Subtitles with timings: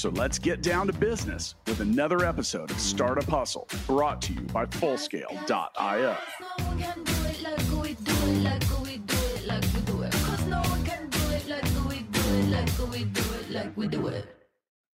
[0.00, 4.40] So let's get down to business with another episode of Startup Hustle brought to you
[4.40, 6.16] by Fullscale.io.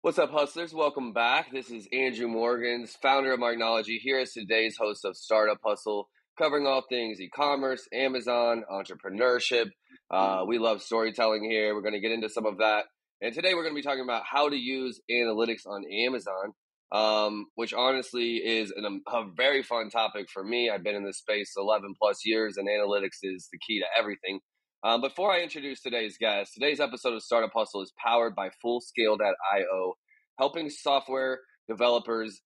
[0.02, 0.74] What's up, hustlers?
[0.74, 1.50] Welcome back.
[1.50, 6.66] This is Andrew Morgans, founder of Marknology, here as today's host of Startup Hustle, covering
[6.66, 9.70] all things e commerce, Amazon, entrepreneurship.
[10.10, 11.74] Uh, we love storytelling here.
[11.74, 12.84] We're going to get into some of that.
[13.22, 16.52] And today we're going to be talking about how to use analytics on Amazon,
[16.90, 20.70] um, which honestly is an, a very fun topic for me.
[20.70, 24.40] I've been in this space 11 plus years, and analytics is the key to everything.
[24.82, 29.94] Um, before I introduce today's guest, today's episode of Startup Hustle is powered by Fullscale.io,
[30.38, 32.40] helping software developers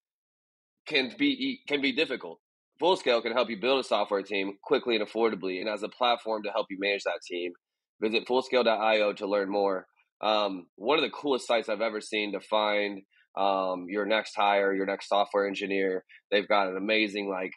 [0.88, 2.40] can be can be difficult.
[2.82, 6.42] Fullscale can help you build a software team quickly and affordably, and as a platform
[6.42, 7.52] to help you manage that team.
[8.02, 9.86] Visit Fullscale.io to learn more.
[10.24, 13.02] Um, one of the coolest sites I've ever seen to find
[13.36, 16.04] um, your next hire, your next software engineer.
[16.30, 17.52] They've got an amazing like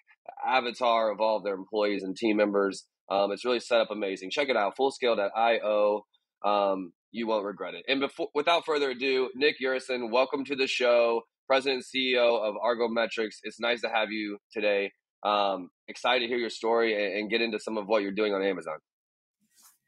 [0.45, 2.85] avatar of all of their employees and team members.
[3.09, 4.31] Um, it's really set up amazing.
[4.31, 6.01] Check it out, fullscale.io.
[6.45, 7.85] Um, you won't regret it.
[7.87, 12.55] And before, without further ado, Nick Urison, welcome to the show, President and CEO of
[12.61, 13.39] Argo Metrics.
[13.43, 14.91] It's nice to have you today.
[15.23, 18.33] Um, excited to hear your story and, and, get into some of what you're doing
[18.33, 18.75] on Amazon.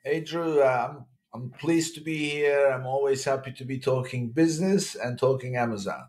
[0.04, 0.64] Hey, Drew.
[0.64, 2.68] I'm I'm pleased to be here.
[2.68, 6.06] I'm always happy to be talking business and talking Amazon.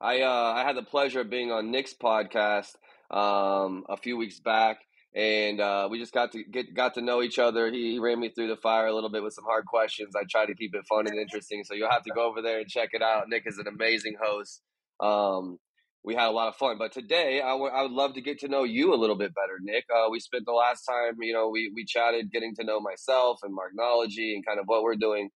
[0.00, 2.76] I uh, I had the pleasure of being on Nick's podcast
[3.10, 4.78] um, a few weeks back,
[5.14, 7.70] and uh, we just got to get got to know each other.
[7.70, 10.14] He, he, ran me through the fire a little bit with some hard questions.
[10.16, 12.60] I try to keep it fun and interesting, so you'll have to go over there
[12.60, 13.28] and check it out.
[13.28, 14.62] Nick is an amazing host.
[15.00, 15.58] Um,
[16.04, 18.38] we had a lot of fun, but today I, w- I would love to get
[18.40, 19.84] to know you a little bit better, Nick.
[19.94, 23.40] Uh, we spent the last time, you know, we we chatted, getting to know myself
[23.42, 25.30] and Marknology and kind of what we're doing.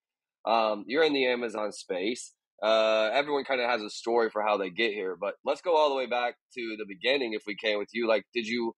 [0.46, 2.32] Um, you're in the Amazon space.
[2.62, 5.76] Uh, everyone kind of has a story for how they get here, but let's go
[5.76, 8.06] all the way back to the beginning if we can with you.
[8.08, 8.72] Like, did you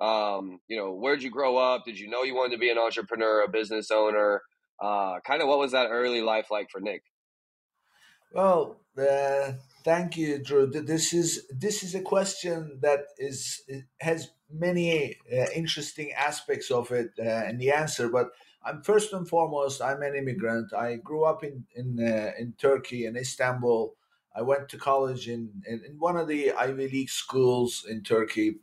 [0.00, 1.84] um, you know, where'd you grow up?
[1.84, 4.40] Did you know you wanted to be an entrepreneur, a business owner?
[4.82, 7.02] Uh, kind of what was that early life like for Nick?
[8.32, 9.52] Well, uh,
[9.84, 10.66] thank you, Drew.
[10.66, 13.62] This is this is a question that is
[14.00, 18.08] has many uh, interesting aspects of it uh, and the answer.
[18.08, 18.30] But
[18.64, 20.72] I'm first and foremost, I'm an immigrant.
[20.74, 23.94] I grew up in in uh, in Turkey in Istanbul.
[24.34, 28.60] I went to college in, in, in one of the Ivy League schools in Turkey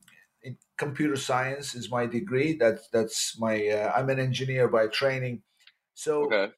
[0.47, 2.55] in computer science is my degree.
[2.57, 3.67] That's that's my.
[3.67, 5.41] Uh, I'm an engineer by training.
[5.93, 6.53] So okay.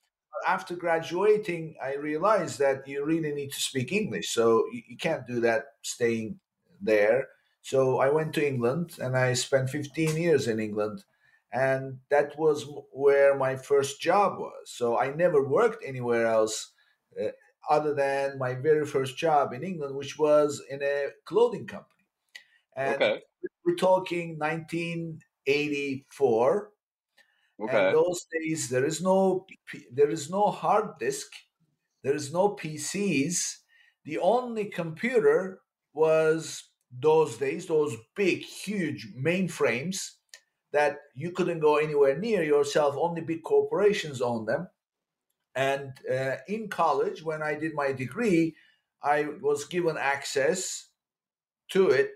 [0.48, 4.30] After graduating, I realized that you really need to speak English.
[4.30, 6.40] So you, you can't do that staying
[6.82, 7.28] there.
[7.62, 11.04] So I went to England and I spent 15 years in England.
[11.52, 14.70] And that was where my first job was.
[14.70, 16.72] So I never worked anywhere else
[17.20, 17.30] uh,
[17.70, 22.06] other than my very first job in England, which was in a clothing company.
[22.76, 23.22] And okay.
[23.66, 26.72] we're talking 1984.
[27.60, 27.88] Okay.
[27.88, 29.46] And those days there is no
[29.92, 31.32] there is no hard disk,
[32.04, 33.58] there is no PCs.
[34.06, 35.62] The only computer
[35.94, 40.12] was those days those big huge mainframes
[40.72, 42.96] that you couldn't go anywhere near yourself.
[42.98, 44.70] Only big corporations own them.
[45.56, 48.56] And uh, in college, when I did my degree,
[49.04, 50.90] I was given access
[51.72, 52.12] to it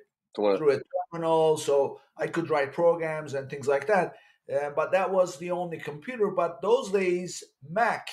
[0.56, 0.82] through a
[1.14, 4.16] terminal, so I could write programs and things like that.
[4.52, 6.30] Uh, but that was the only computer.
[6.30, 8.08] But those days, Mac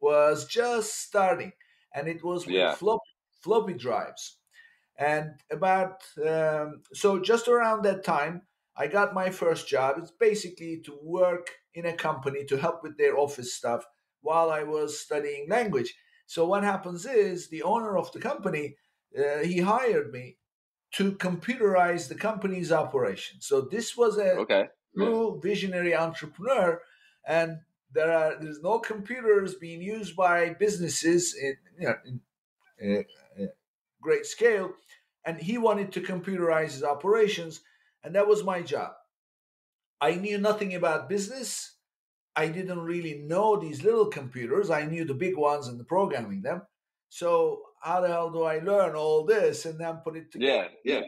[0.00, 1.52] was just starting,
[1.94, 2.74] and it was with yeah.
[2.74, 3.10] floppy,
[3.42, 4.38] floppy drives.
[4.98, 8.42] And about um, so just around that time,
[8.76, 9.96] I got my first job.
[9.98, 13.84] It's basically to work in a company to help with their office stuff
[14.22, 15.94] while I was studying language.
[16.26, 18.76] So what happens is the owner of the company
[19.18, 20.36] uh, he hired me
[20.92, 23.40] to computerize the company's operation.
[23.40, 24.68] So this was a okay.
[24.96, 26.80] True visionary entrepreneur,
[27.26, 27.58] and
[27.92, 31.96] there are there's no computers being used by businesses in, you know,
[32.80, 33.04] in
[33.40, 33.46] uh,
[34.00, 34.72] great scale,
[35.24, 37.60] and he wanted to computerize his operations,
[38.02, 38.92] and that was my job.
[40.00, 41.72] I knew nothing about business.
[42.34, 44.68] I didn't really know these little computers.
[44.68, 46.62] I knew the big ones and the programming them.
[47.08, 50.68] So how the hell do I learn all this and then put it together?
[50.84, 51.06] Yeah, yeah.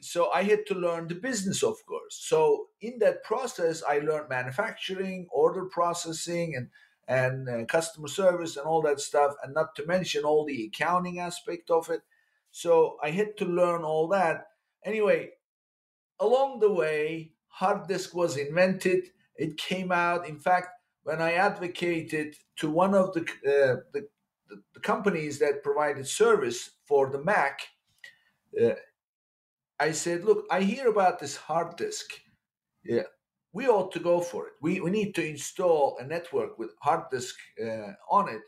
[0.00, 2.18] So I had to learn the business, of course.
[2.20, 6.68] So in that process, I learned manufacturing, order processing, and
[7.08, 11.18] and uh, customer service and all that stuff, and not to mention all the accounting
[11.18, 12.02] aspect of it.
[12.50, 14.48] So I had to learn all that.
[14.84, 15.30] Anyway,
[16.20, 19.08] along the way, hard disk was invented.
[19.36, 20.28] It came out.
[20.28, 20.68] In fact,
[21.02, 24.08] when I advocated to one of the, uh, the,
[24.48, 27.60] the, companies that provided service for the Mac,
[28.62, 28.74] uh,
[29.80, 32.06] I said, look, I hear about this hard disk.
[32.84, 33.04] Yeah,
[33.52, 34.52] we ought to go for it.
[34.60, 38.42] We, we need to install a network with hard disk uh, on it.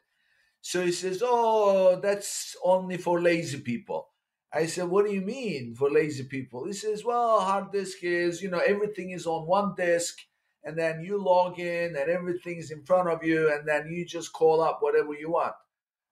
[0.61, 4.09] So he says, oh, that's only for lazy people.
[4.53, 6.67] I said, what do you mean for lazy people?
[6.67, 10.19] He says, well, hard disk is, you know, everything is on one disk
[10.65, 14.05] and then you log in and everything is in front of you and then you
[14.05, 15.55] just call up whatever you want.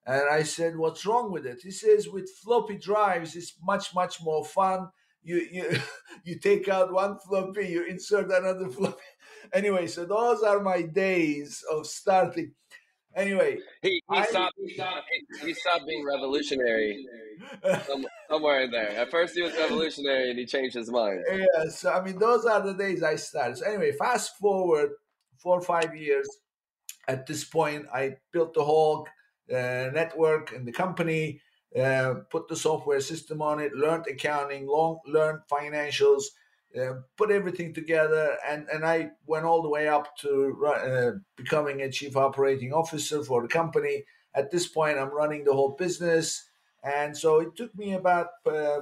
[0.05, 1.59] And I said, what's wrong with it?
[1.61, 4.89] He says, with floppy drives, it's much, much more fun
[5.23, 5.77] you you
[6.23, 8.97] you take out one floppy, you insert another floppy.
[9.53, 12.53] Anyway, so those are my days of starting.
[13.15, 15.07] Anyway, he, he I, stopped he stopped
[15.43, 17.05] he stopped being revolutionary
[18.29, 18.89] somewhere in there.
[18.91, 21.23] At first, he was revolutionary, and he changed his mind.
[21.29, 23.57] Yeah, so I mean, those are the days I started.
[23.57, 24.91] So anyway, fast forward
[25.37, 26.27] four or five years.
[27.07, 29.07] At this point, I built the whole
[29.51, 31.41] uh, network in the company.
[31.77, 36.23] Uh, put the software system on it, learned accounting, long, learned financials,
[36.79, 41.81] uh, put everything together, and, and I went all the way up to uh, becoming
[41.81, 44.03] a chief operating officer for the company.
[44.33, 46.49] At this point, I'm running the whole business,
[46.83, 48.81] and so it took me about uh,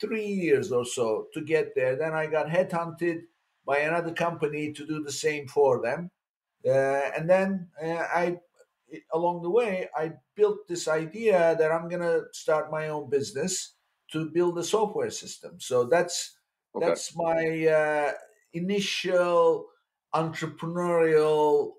[0.00, 1.96] three years or so to get there.
[1.96, 3.20] Then I got headhunted
[3.66, 6.10] by another company to do the same for them,
[6.66, 8.38] uh, and then I
[9.12, 13.74] along the way, I built this idea that I'm going to start my own business
[14.12, 15.60] to build a software system.
[15.60, 16.36] So that's
[16.74, 16.86] okay.
[16.86, 18.12] that's my uh,
[18.52, 19.66] initial
[20.14, 21.72] entrepreneurial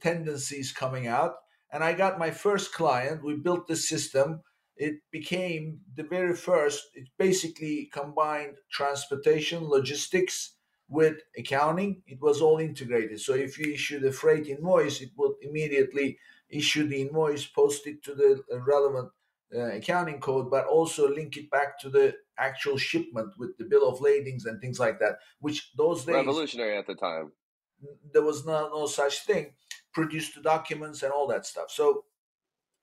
[0.00, 1.34] tendencies coming out.
[1.72, 3.24] And I got my first client.
[3.24, 4.40] We built the system.
[4.76, 6.84] It became the very first.
[6.94, 10.54] It basically combined transportation, logistics
[10.88, 12.02] with accounting.
[12.06, 13.20] It was all integrated.
[13.20, 16.18] So if you issue the freight invoice, it would immediately
[16.50, 19.10] issue the invoice, post it to the uh, relevant
[19.54, 23.88] uh, accounting code, but also link it back to the actual shipment with the bill
[23.88, 25.18] of ladings and things like that.
[25.40, 27.32] Which those days revolutionary at the time.
[28.12, 29.52] There was no no such thing.
[29.92, 31.70] Produce the documents and all that stuff.
[31.70, 32.04] So,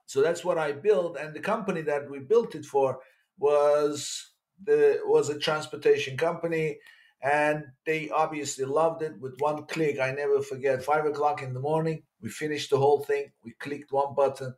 [0.06, 3.00] so that's what I built, and the company that we built it for
[3.38, 4.32] was
[4.64, 6.80] the was a transportation company
[7.22, 9.20] and they obviously loved it.
[9.20, 13.04] With one click i never forget five o'clock in the morning we finished the whole
[13.04, 13.32] thing.
[13.44, 14.56] We clicked one button.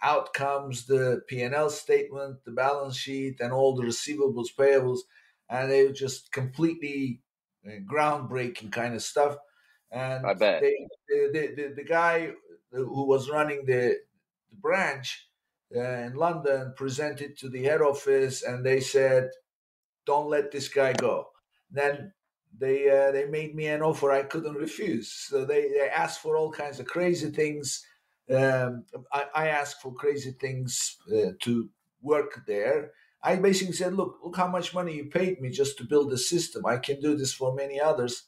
[0.00, 5.00] Out comes the p&l statement the balance sheet and all the receivables payables
[5.50, 7.20] and they were just completely
[7.66, 9.36] uh, groundbreaking kind of stuff.
[9.90, 10.60] And I bet.
[10.60, 12.32] They, the, the, the guy
[12.70, 13.96] who was running the,
[14.50, 15.28] the branch
[15.74, 19.28] uh, in london presented to the head office and they said
[20.06, 21.28] don't let this guy go
[21.70, 22.12] then
[22.56, 25.12] they uh, they made me an offer I couldn't refuse.
[25.12, 27.84] So they, they asked for all kinds of crazy things.
[28.30, 31.70] Um, I, I, asked for crazy things uh, to
[32.02, 32.92] work there.
[33.22, 36.18] I basically said, "Look, look how much money you paid me just to build the
[36.18, 36.66] system.
[36.66, 38.24] I can do this for many others,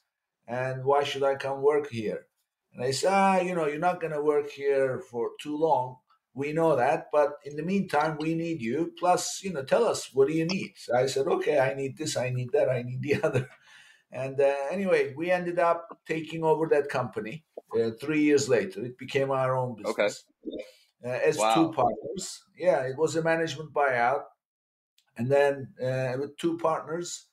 [0.47, 2.27] and why should I come work here?"
[2.73, 5.99] And I said, "Ah, you know, you're not going to work here for too long.
[6.33, 8.93] We know that, but in the meantime, we need you.
[8.99, 11.97] Plus, you know, tell us what do you need." So I said, "Okay, I need
[11.99, 12.17] this.
[12.17, 12.69] I need that.
[12.69, 13.49] I need the other."
[14.13, 17.45] And uh, anyway, we ended up taking over that company
[17.79, 18.85] uh, three years later.
[18.85, 20.65] It became our own business okay.
[21.05, 21.55] uh, as wow.
[21.55, 22.43] two partners.
[22.59, 24.23] Yeah, it was a management buyout.
[25.17, 27.27] And then uh, with two partners,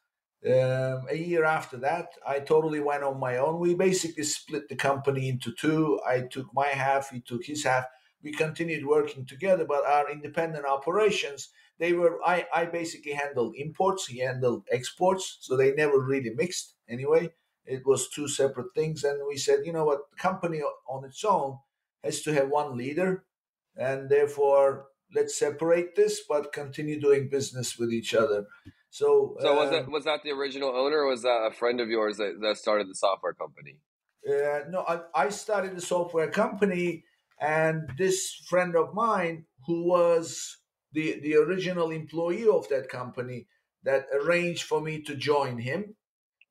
[0.46, 3.60] um, a year after that, I totally went on my own.
[3.60, 6.00] We basically split the company into two.
[6.08, 7.86] I took my half, he took his half.
[8.24, 14.08] We continued working together, but our independent operations they were I, I basically handled imports
[14.08, 17.30] he handled exports so they never really mixed anyway.
[17.66, 20.10] It was two separate things and we said you know what?
[20.12, 21.60] The company on its own
[22.04, 23.26] has to have one leader
[23.76, 28.46] and therefore let's separate this but continue doing business with each other.
[28.90, 31.80] So so was that um, was that the original owner or was that a friend
[31.80, 33.80] of yours that, that started the software company?
[34.28, 37.04] Uh, no I, I started the software company
[37.40, 40.58] and this friend of mine who was
[40.94, 43.48] the, the original employee of that company
[43.84, 45.96] that arranged for me to join him.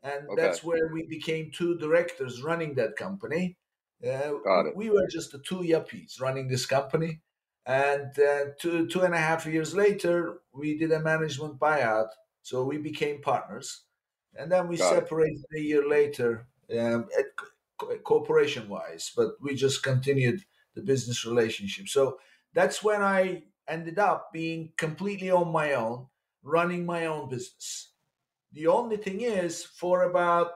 [0.03, 0.41] And okay.
[0.41, 3.57] that's where we became two directors running that company.
[4.05, 4.77] Uh, Got it.
[4.77, 7.21] We were just the two yuppies running this company.
[7.65, 12.09] And uh, two, two and a half years later, we did a management buyout.
[12.43, 13.83] So we became partners.
[14.39, 15.59] And then we Got separated it.
[15.59, 16.47] a year later,
[16.79, 17.09] um,
[18.05, 20.45] corporation wise, but we just continued
[20.77, 21.89] the business relationship.
[21.89, 22.21] So
[22.55, 26.07] that's when I ended up being completely on my own,
[26.45, 27.91] running my own business.
[28.53, 30.53] The only thing is, for about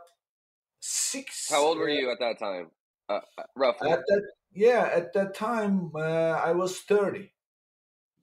[0.79, 1.51] six.
[1.51, 2.71] How old were uh, you at that time,
[3.09, 3.91] uh, uh, roughly?
[3.91, 4.23] At that,
[4.53, 7.33] yeah, at that time, uh, I was thirty.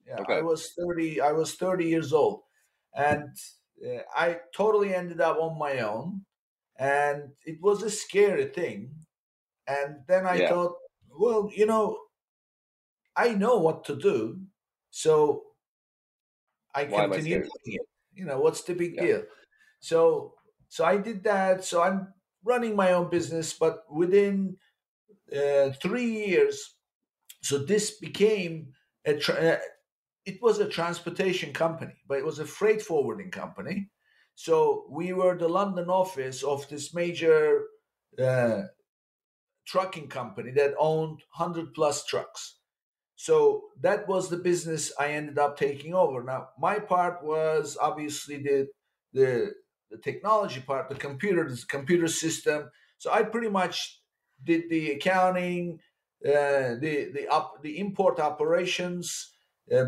[0.08, 0.38] Yeah, okay.
[0.38, 1.20] I was thirty.
[1.20, 2.44] I was thirty years old,
[2.96, 3.30] and
[3.86, 6.26] uh, I totally ended up on my own,
[6.78, 9.06] and it was a scary thing.
[9.68, 10.50] And then I yeah.
[10.50, 10.76] thought,
[11.18, 11.98] well, you know,
[13.16, 14.40] I know what to do,
[14.92, 15.44] so
[16.74, 17.82] I Why continue doing it.
[18.14, 19.04] You know, what's the big yeah.
[19.04, 19.24] deal?
[19.80, 20.34] So,
[20.70, 21.64] so I did that.
[21.64, 24.58] So I'm running my own business, but within
[25.36, 26.76] uh, three years,
[27.42, 28.74] so this became
[29.06, 29.16] a.
[29.16, 29.58] Tra- uh,
[30.26, 33.90] it was a transportation company, but it was a freight forwarding company.
[34.36, 37.64] So we were the London office of this major
[38.20, 38.64] uh,
[39.68, 42.56] trucking company that owned 100 plus trucks.
[43.16, 46.24] So that was the business I ended up taking over.
[46.24, 48.68] Now, my part was obviously the
[49.14, 49.54] the,
[49.90, 52.70] the technology part, the computer, the computer system.
[53.00, 54.02] So I pretty much
[54.44, 55.80] did the accounting,
[56.24, 59.34] uh, the the up the import operations,
[59.76, 59.86] uh,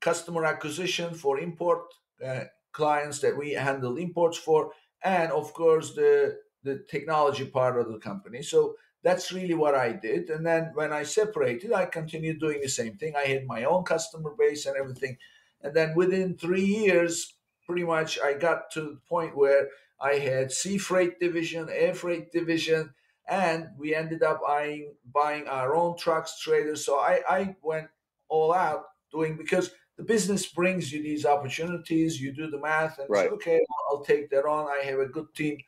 [0.00, 1.82] customer acquisition for import
[2.24, 4.72] uh, clients that we handle imports for,
[5.04, 8.42] and of course the the technology part of the company.
[8.42, 10.28] So that's really what I did.
[10.30, 13.14] And then when I separated, I continued doing the same thing.
[13.16, 15.16] I had my own customer base and everything.
[15.62, 17.34] And then within three years,
[17.66, 19.68] pretty much I got to the point where
[20.00, 22.94] I had sea freight division, air freight division,
[23.28, 26.84] and we ended up buying buying our own trucks, trailers.
[26.84, 27.88] So I, I went
[28.28, 32.20] all out doing because the business brings you these opportunities.
[32.20, 33.28] You do the math and right.
[33.28, 34.66] say, okay, I'll take that on.
[34.66, 35.58] I have a good team.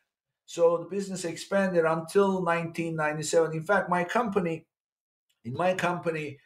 [0.47, 3.57] So the business expanded until 1997.
[3.57, 4.67] In fact, my company,
[5.45, 6.39] in my company,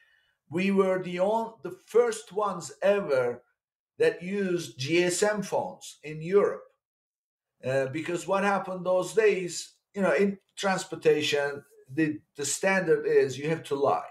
[0.51, 3.43] we were the on, the first ones ever
[3.99, 6.63] that used GSM phones in Europe.
[7.65, 13.49] Uh, because what happened those days, you know, in transportation, the, the standard is you
[13.49, 14.03] have to lie.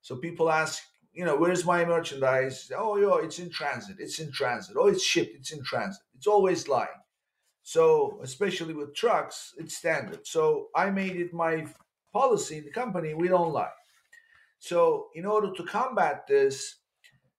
[0.00, 2.70] So people ask, you know, where's my merchandise?
[2.76, 3.96] Oh, yo, it's in transit.
[3.98, 4.76] It's in transit.
[4.78, 5.34] Oh, it's shipped.
[5.34, 6.02] It's in transit.
[6.14, 6.88] It's always lying.
[7.66, 10.24] So, especially with trucks, it's standard.
[10.24, 11.66] So, I made it my
[12.12, 13.76] policy in the company we don't lie.
[14.60, 16.76] So, in order to combat this,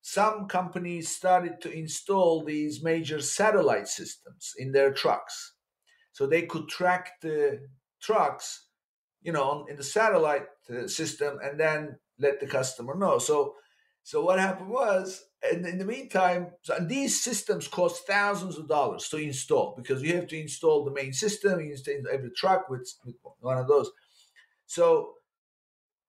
[0.01, 5.53] some companies started to install these major satellite systems in their trucks.
[6.12, 7.62] So, they could track the
[8.01, 8.67] trucks,
[9.22, 13.17] you know, in the satellite uh, system and then let the customer know.
[13.17, 13.55] So,
[14.03, 19.08] so what happened was and in the meantime, and these systems cost thousands of dollars
[19.10, 22.91] to install because you have to install the main system, you install every truck with,
[23.06, 23.91] with one of those.
[24.65, 25.13] So,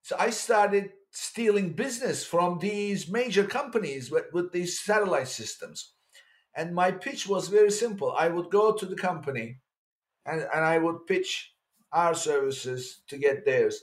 [0.01, 5.93] so I started stealing business from these major companies with, with these satellite systems.
[6.55, 8.11] And my pitch was very simple.
[8.17, 9.59] I would go to the company
[10.25, 11.53] and, and I would pitch
[11.91, 13.79] our services to get theirs,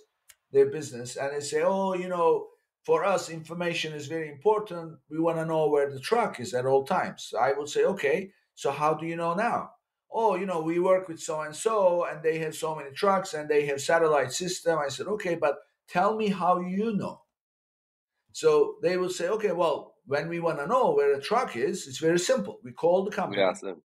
[0.52, 1.16] their business.
[1.16, 2.48] And they say, oh, you know,
[2.86, 4.96] for us, information is very important.
[5.10, 7.34] We want to know where the truck is at all times.
[7.38, 9.70] I would say, okay, so how do you know now?
[10.08, 13.34] Oh, you know, we work with so and so, and they have so many trucks,
[13.34, 14.78] and they have satellite system.
[14.78, 15.56] I said, okay, but
[15.88, 17.22] tell me how you know.
[18.30, 21.88] So they will say, okay, well, when we want to know where a truck is,
[21.88, 22.60] it's very simple.
[22.62, 23.42] We call the company.
[23.42, 23.82] We ask them.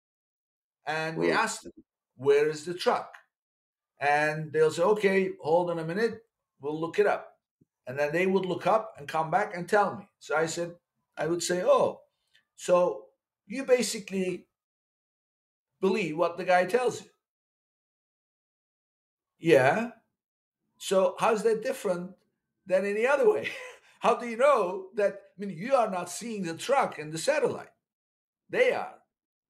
[0.86, 1.72] And we ask them,
[2.16, 3.12] where is the truck?
[4.00, 6.22] And they'll say, okay, hold on a minute.
[6.62, 7.35] We'll look it up.
[7.86, 10.08] And then they would look up and come back and tell me.
[10.18, 10.74] So I said,
[11.16, 12.00] I would say, oh,
[12.56, 13.04] so
[13.46, 14.46] you basically
[15.80, 17.10] believe what the guy tells you.
[19.38, 19.90] Yeah.
[20.78, 22.12] So how's that different
[22.66, 23.50] than any other way?
[24.00, 25.14] How do you know that?
[25.14, 27.70] I mean, you are not seeing the truck in the satellite.
[28.50, 28.94] They are.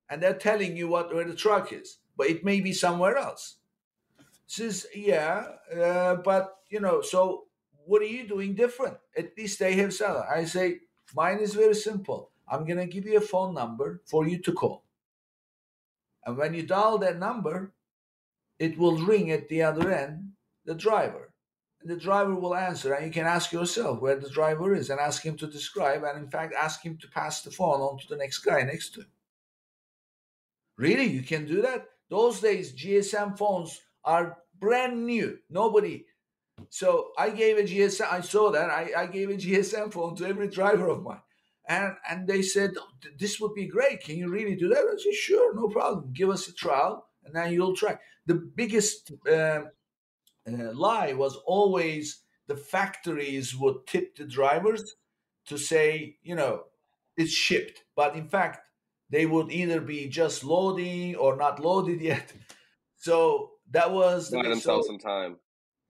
[0.09, 3.57] And they're telling you what where the truck is, but it may be somewhere else.
[4.47, 5.45] Says, yeah,
[5.77, 7.46] uh, but you know, so
[7.87, 8.97] what are you doing different?
[9.17, 10.27] At least they have seller.
[10.29, 10.81] I say,
[11.15, 12.31] mine is very simple.
[12.49, 14.85] I'm going to give you a phone number for you to call.
[16.25, 17.73] And when you dial that number,
[18.59, 20.33] it will ring at the other end,
[20.65, 21.33] the driver.
[21.81, 24.99] And the driver will answer, and you can ask yourself where the driver is and
[24.99, 28.09] ask him to describe, and in fact, ask him to pass the phone on to
[28.09, 29.11] the next guy next to him.
[30.77, 31.05] Really?
[31.05, 31.87] You can do that?
[32.09, 35.39] Those days, GSM phones are brand new.
[35.51, 36.07] Nobody
[36.71, 38.11] so I gave a GSM.
[38.11, 38.71] I saw that.
[38.71, 41.21] I, I gave a GSM phone to every driver of mine.
[41.69, 42.71] And and they said
[43.19, 44.01] this would be great.
[44.01, 44.79] Can you really do that?
[44.79, 46.13] I said sure, no problem.
[46.13, 47.99] Give us a trial, and then you'll try.
[48.27, 49.63] The biggest uh, uh,
[50.47, 54.95] lie was always the factories would tip the drivers
[55.47, 56.65] to say, you know,
[57.17, 58.69] it's shipped, but in fact
[59.11, 62.33] they would either be just loading or not loaded yet.
[62.97, 65.37] So that was buy themselves so, some time.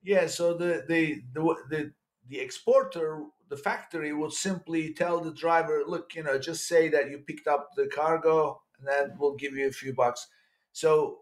[0.07, 1.91] Yeah, so the the the the
[2.29, 7.09] the exporter, the factory would simply tell the driver, look, you know, just say that
[7.09, 10.25] you picked up the cargo, and then we'll give you a few bucks.
[10.71, 11.19] So,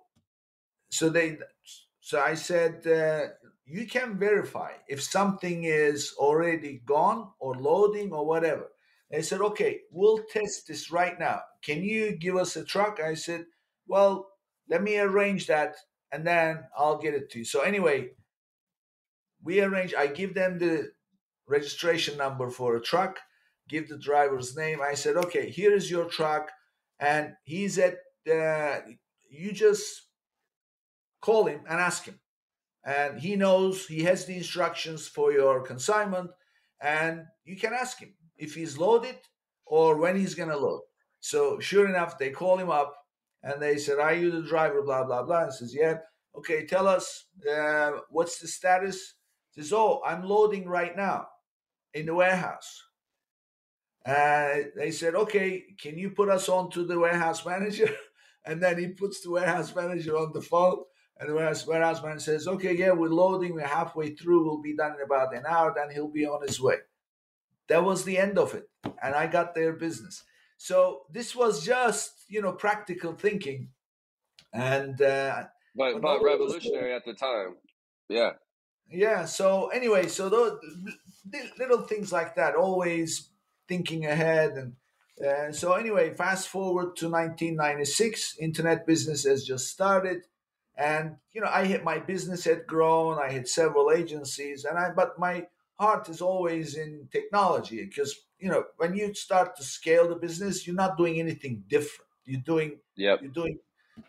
[0.92, 1.40] so they,
[2.00, 3.34] so I said, uh,
[3.66, 8.68] you can verify if something is already gone or loading or whatever.
[9.10, 11.42] They said, okay, we'll test this right now.
[11.64, 13.00] Can you give us a truck?
[13.00, 13.46] I said,
[13.88, 14.28] well,
[14.70, 15.76] let me arrange that
[16.12, 17.46] and then I'll get it to you.
[17.46, 18.12] So anyway,
[19.46, 20.90] we arrange, I give them the
[21.48, 23.20] registration number for a truck,
[23.70, 24.82] give the driver's name.
[24.82, 26.52] I said, okay, here is your truck.
[27.00, 27.96] And he's at,
[28.30, 28.80] uh,
[29.30, 30.08] you just
[31.22, 32.20] call him and ask him.
[32.84, 36.32] And he knows, he has the instructions for your consignment.
[36.82, 39.18] And you can ask him if he's loaded
[39.66, 40.82] or when he's going to load.
[41.20, 42.96] So sure enough, they call him up
[43.42, 45.44] and they said, "Are you the driver?" Blah blah blah.
[45.46, 45.98] And says, "Yeah."
[46.38, 49.16] Okay, tell us uh, what's the status.
[49.58, 51.28] Says, "Oh, I'm loading right now
[51.94, 52.84] in the warehouse."
[54.06, 57.90] And they said, "Okay, can you put us on to the warehouse manager?"
[58.46, 60.84] and then he puts the warehouse manager on the phone.
[61.18, 63.54] And the warehouse, warehouse manager says, "Okay, yeah, we're loading.
[63.54, 64.46] We're halfway through.
[64.46, 65.74] We'll be done in about an hour.
[65.76, 66.78] Then he'll be on his way."
[67.68, 68.70] That was the end of it,
[69.02, 70.24] and I got their business.
[70.58, 73.70] So this was just you know practical thinking,
[74.54, 75.46] and uh,
[75.76, 77.56] but but revolutionary at the time.
[78.10, 78.34] Yeah.
[78.90, 79.26] Yeah.
[79.26, 80.60] So anyway, so those
[81.58, 83.30] little things like that, always
[83.68, 84.74] thinking ahead, and
[85.26, 90.24] uh, so anyway, fast forward to 1996, internet business has just started,
[90.78, 94.92] and you know I had my business had grown, I had several agencies, and I
[94.92, 95.48] but my
[95.80, 100.66] heart is always in technology because you know when you start to scale the business
[100.66, 103.22] you're not doing anything different you're doing yep.
[103.22, 103.60] you're doing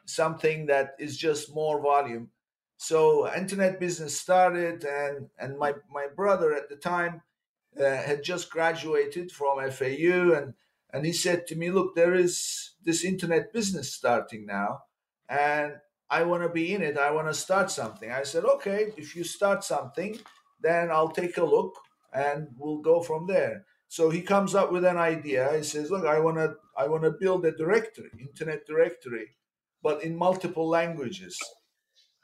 [0.04, 2.28] something that is just more volume
[2.76, 7.22] so internet business started and and my my brother at the time
[7.80, 10.54] uh, had just graduated from FAU and
[10.92, 14.82] and he said to me look there is this internet business starting now
[15.28, 15.74] and
[16.08, 19.16] I want to be in it I want to start something I said okay if
[19.16, 20.18] you start something
[20.60, 21.76] then I'll take a look
[22.12, 23.64] and we'll go from there.
[23.88, 25.56] So he comes up with an idea.
[25.56, 29.36] He says, "Look, I want to I want to build a directory, internet directory,
[29.82, 31.38] but in multiple languages."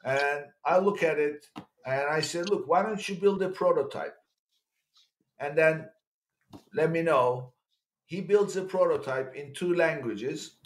[0.05, 1.47] And I look at it
[1.87, 4.17] and I said, "Look, why don't you build a prototype?"
[5.39, 5.89] And then
[6.75, 7.53] let me know.
[8.05, 10.57] He builds a prototype in two languages.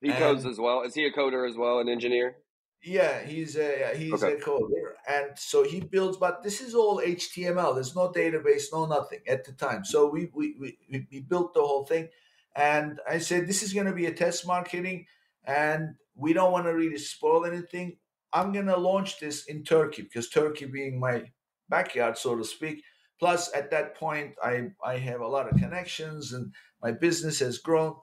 [0.00, 0.82] He codes as well.
[0.82, 2.36] Is he a coder as well, an engineer?
[2.82, 4.34] Yeah, he's a he's okay.
[4.34, 6.16] a coder, and so he builds.
[6.16, 7.74] But this is all HTML.
[7.74, 9.84] There's no database, no nothing at the time.
[9.84, 12.08] So we we we, we built the whole thing,
[12.54, 15.06] and I said this is going to be a test marketing,
[15.44, 17.96] and we don't want to really spoil anything.
[18.32, 21.24] I'm to launch this in Turkey because Turkey being my
[21.68, 22.82] backyard, so to speak.
[23.18, 27.58] Plus, at that point, I I have a lot of connections, and my business has
[27.58, 27.94] grown.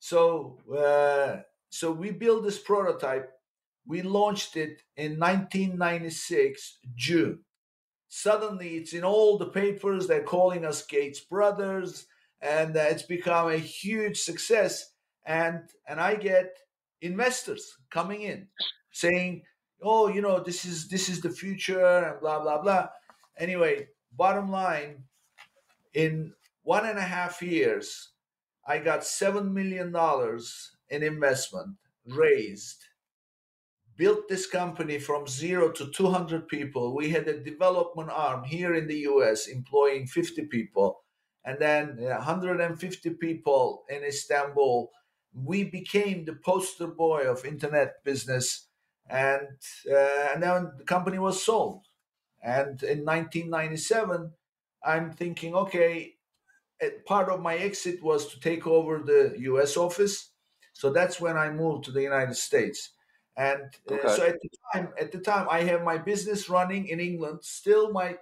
[0.00, 3.30] So uh, so we build this prototype
[3.86, 7.40] we launched it in 1996, June.
[8.08, 10.06] Suddenly, it's in all the papers.
[10.06, 12.06] They're calling us Gates Brothers,
[12.40, 14.92] and uh, it's become a huge success.
[15.26, 16.56] And and I get
[17.00, 18.48] investors coming in
[18.92, 19.42] saying,
[19.84, 22.88] "Oh, you know, this is this is the future," and blah blah blah.
[23.38, 25.04] Anyway, bottom line,
[25.92, 28.10] in one and a half years,
[28.66, 32.84] I got seven million dollars in investment raised
[33.96, 36.94] built this company from zero to 200 people.
[36.94, 41.02] We had a development arm here in the US employing 50 people,
[41.44, 44.90] and then 150 people in Istanbul.
[45.32, 48.68] We became the poster boy of internet business,
[49.08, 49.48] and
[49.90, 51.86] uh, and then the company was sold.
[52.42, 54.32] And in 1997,
[54.84, 56.14] I'm thinking, okay,
[57.06, 60.30] part of my exit was to take over the US office.
[60.72, 62.90] So that's when I moved to the United States
[63.36, 64.08] and uh, okay.
[64.08, 67.40] so at the time, at the time, I have my business running in England.
[67.42, 68.16] Still, my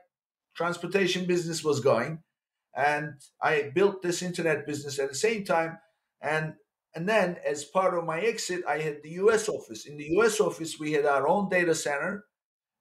[0.55, 2.23] transportation business was going,
[2.75, 5.79] and I built this internet business at the same time.
[6.23, 6.55] And
[6.95, 9.49] and then, as part of my exit, I had the U.S.
[9.49, 9.87] office.
[9.87, 10.41] In the U.S.
[10.41, 12.25] office, we had our own data center,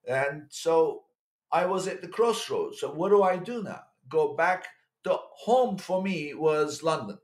[0.06, 1.04] and so
[1.50, 2.80] I was at the crossroads.
[2.80, 3.82] So what do I do now?
[4.08, 4.66] Go back?
[5.04, 7.18] The home for me was London.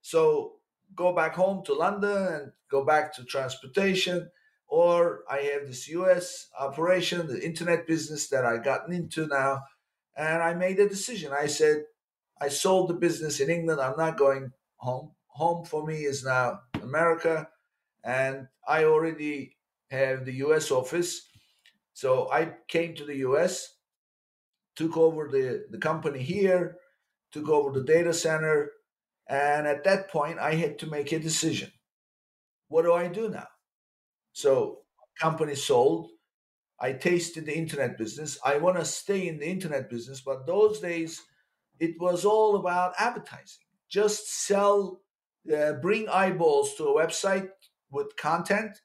[0.00, 0.54] So
[0.94, 4.30] go back home to London and go back to transportation,
[4.66, 9.62] or I have this US operation, the internet business that I gotten into now.
[10.16, 11.32] And I made a decision.
[11.32, 11.84] I said,
[12.40, 13.80] I sold the business in England.
[13.80, 15.12] I'm not going home.
[15.32, 17.48] Home for me is now America.
[18.04, 19.56] And I already
[19.90, 21.28] have the US office.
[21.92, 23.76] So I came to the US,
[24.76, 26.78] took over the, the company here,
[27.32, 28.70] took over the data center.
[29.28, 31.70] And at that point, I had to make a decision.
[32.68, 33.48] What do I do now?
[34.32, 34.80] So,
[35.18, 36.10] company sold.
[36.80, 38.38] I tasted the internet business.
[38.44, 41.22] I want to stay in the internet business, but those days
[41.78, 43.66] it was all about advertising.
[43.88, 45.00] Just sell,
[45.50, 47.48] uh, bring eyeballs to a website
[47.90, 48.80] with content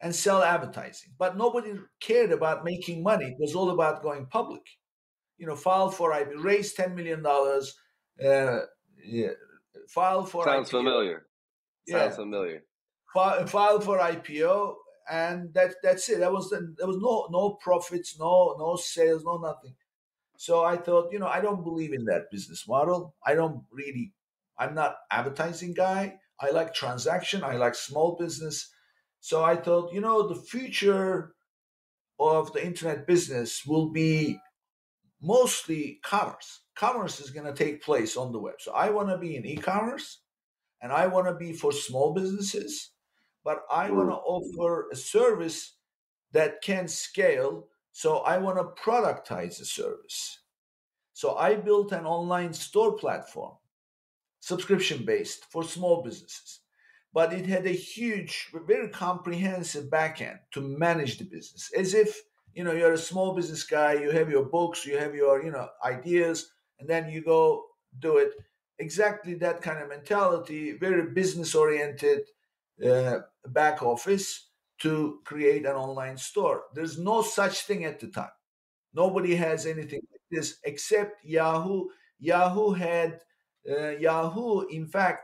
[0.00, 1.12] and sell advertising.
[1.18, 3.26] But nobody cared about making money.
[3.26, 4.62] It was all about going public.
[5.36, 7.76] You know, file for I raised ten million dollars.
[8.22, 8.60] Uh,
[9.04, 9.30] yeah,
[9.88, 10.70] file for sounds IPO.
[10.70, 11.26] familiar.
[11.86, 12.04] Yeah.
[12.04, 12.64] Sounds familiar.
[13.14, 14.74] File, file for IPO,
[15.10, 16.20] and that that's it.
[16.20, 19.74] That was the, there was no no profits, no no sales, no nothing.
[20.36, 23.14] So I thought, you know, I don't believe in that business model.
[23.24, 24.12] I don't really.
[24.58, 26.18] I'm not advertising guy.
[26.40, 27.42] I like transaction.
[27.44, 28.70] I like small business.
[29.20, 31.34] So I thought, you know, the future
[32.20, 34.38] of the internet business will be
[35.20, 36.60] mostly commerce.
[36.76, 38.54] Commerce is going to take place on the web.
[38.60, 40.20] So I want to be in e-commerce
[40.80, 42.90] and I want to be for small businesses,
[43.44, 43.96] but I hmm.
[43.96, 45.76] want to offer a service
[46.32, 47.68] that can scale.
[47.92, 50.40] So I want to productize the service.
[51.14, 53.54] So I built an online store platform,
[54.48, 56.60] subscription based for small businesses
[57.12, 61.70] but it had a huge, very comprehensive backend to manage the business.
[61.76, 62.20] As if
[62.54, 65.50] you know you're a small business guy, you have your books, you have your you
[65.50, 67.64] know ideas, and then you go
[67.98, 68.32] do it.
[68.78, 72.20] Exactly that kind of mentality, very business oriented
[72.86, 76.64] uh, back office to create an online store.
[76.74, 78.36] There's no such thing at the time.
[78.94, 81.88] Nobody has anything like this except Yahoo.
[82.20, 83.20] Yahoo had
[83.98, 85.22] Yahoo, in fact,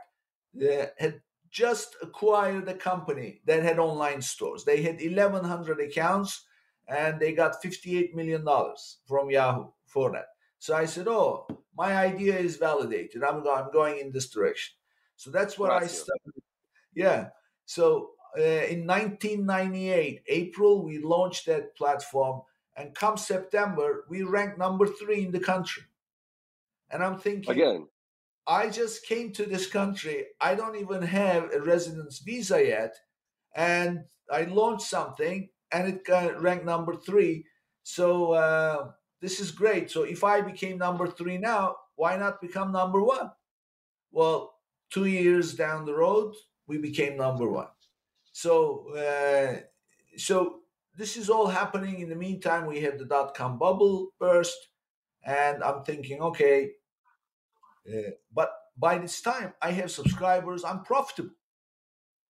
[0.61, 4.63] uh, had just acquired a company that had online stores.
[4.65, 6.45] They had 1,100 accounts
[6.87, 8.45] and they got $58 million
[9.07, 10.27] from Yahoo for that.
[10.59, 13.23] So I said, Oh, my idea is validated.
[13.23, 14.75] I'm, go- I'm going in this direction.
[15.15, 16.33] So that's what I started.
[16.93, 17.29] Yeah.
[17.65, 22.41] So uh, in 1998, April, we launched that platform.
[22.77, 25.83] And come September, we ranked number three in the country.
[26.91, 27.87] And I'm thinking, again,
[28.47, 30.25] I just came to this country.
[30.39, 32.95] I don't even have a residence visa yet.
[33.55, 37.45] And I launched something and it got ranked number three.
[37.83, 39.89] So uh, this is great.
[39.89, 43.31] So if I became number three now, why not become number one?
[44.11, 44.55] Well,
[44.89, 46.35] two years down the road,
[46.67, 47.67] we became number one.
[48.31, 49.61] So, uh,
[50.17, 50.59] so
[50.97, 51.99] this is all happening.
[51.99, 54.57] In the meantime, we have the dot com bubble burst,
[55.23, 56.71] and I'm thinking, okay,
[58.33, 60.63] but by this time, I have subscribers.
[60.63, 61.31] I'm profitable.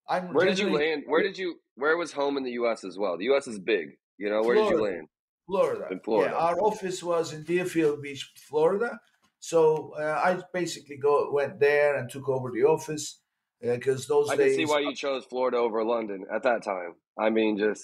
[0.07, 1.03] I'm where did you land?
[1.07, 1.55] Where did you?
[1.75, 2.83] Where was home in the U.S.
[2.83, 3.17] as well?
[3.17, 3.47] The U.S.
[3.47, 3.97] is big.
[4.17, 4.75] You know, where Florida.
[4.75, 5.07] did you land?
[5.47, 5.87] Florida.
[5.91, 6.33] In Florida.
[6.33, 8.99] Yeah, our office was in Deerfield Beach, Florida.
[9.39, 13.21] So uh, I basically go went there and took over the office
[13.61, 14.53] because uh, those I days.
[14.53, 16.93] I can see why you chose Florida over London at that time.
[17.19, 17.83] I mean, just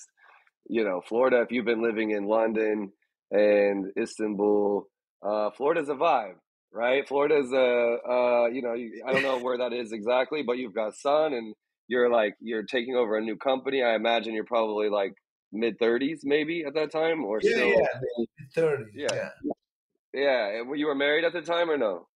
[0.70, 1.42] you know, Florida.
[1.42, 2.92] If you've been living in London
[3.32, 4.88] and Istanbul,
[5.24, 6.36] uh, Florida's a vibe
[6.74, 7.08] right?
[7.08, 8.74] Florida's a, uh, you know,
[9.06, 11.54] I don't know where that is exactly, but you've got sun and
[11.88, 13.84] you're like, you're taking over a new company.
[13.84, 15.14] I imagine you're probably like
[15.52, 17.68] mid 30s maybe at that time or yeah, still.
[17.68, 18.86] Yeah, mid 30s.
[18.94, 19.08] Yeah.
[19.14, 19.30] yeah.
[20.14, 20.64] Yeah.
[20.76, 22.08] You were married at the time or no?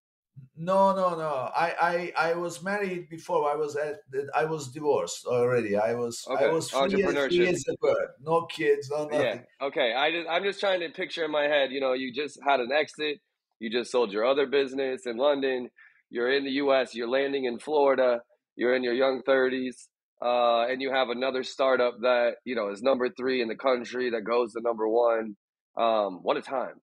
[0.58, 1.50] No, no, no.
[1.56, 3.50] I, I, I was married before.
[3.50, 4.00] I was at,
[4.34, 5.78] I was divorced already.
[5.78, 6.46] I was, okay.
[6.46, 8.10] I was three years, three years birth.
[8.22, 9.22] No kids, no nothing.
[9.22, 9.40] Yeah.
[9.66, 9.94] Okay.
[9.94, 11.72] I just, I'm just trying to picture in my head.
[11.72, 13.20] You know, you just had an exit
[13.60, 15.70] you just sold your other business in London.
[16.10, 16.94] You're in the U.S.
[16.94, 18.22] You're landing in Florida.
[18.56, 19.88] You're in your young 30s,
[20.22, 24.10] uh, and you have another startup that you know is number three in the country
[24.12, 25.36] that goes to number one.
[25.78, 26.82] Um, what a time!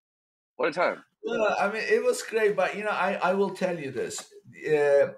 [0.57, 1.03] What a time!
[1.59, 4.21] I mean, it was great, but you know, I, I will tell you this.
[4.67, 5.13] Uh,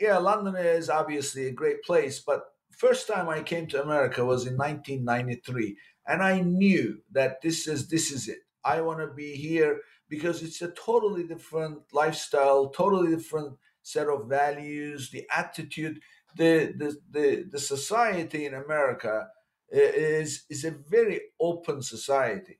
[0.00, 2.42] yeah, London is obviously a great place, but
[2.76, 7.88] first time I came to America was in 1993, and I knew that this is
[7.88, 8.38] this is it.
[8.74, 14.28] I want to be here because it's a totally different lifestyle, totally different set of
[14.28, 16.00] values, the attitude,
[16.36, 19.28] the the the, the society in America
[19.70, 22.58] is is a very open society.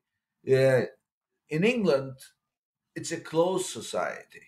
[0.51, 0.83] Uh,
[1.49, 2.15] in England,
[2.95, 4.47] it's a closed society.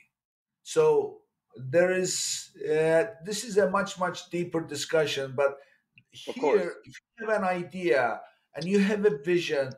[0.63, 1.21] So
[1.57, 5.59] there is uh, this is a much much deeper discussion but
[6.13, 8.21] here if you have an idea
[8.55, 9.71] and you have a vision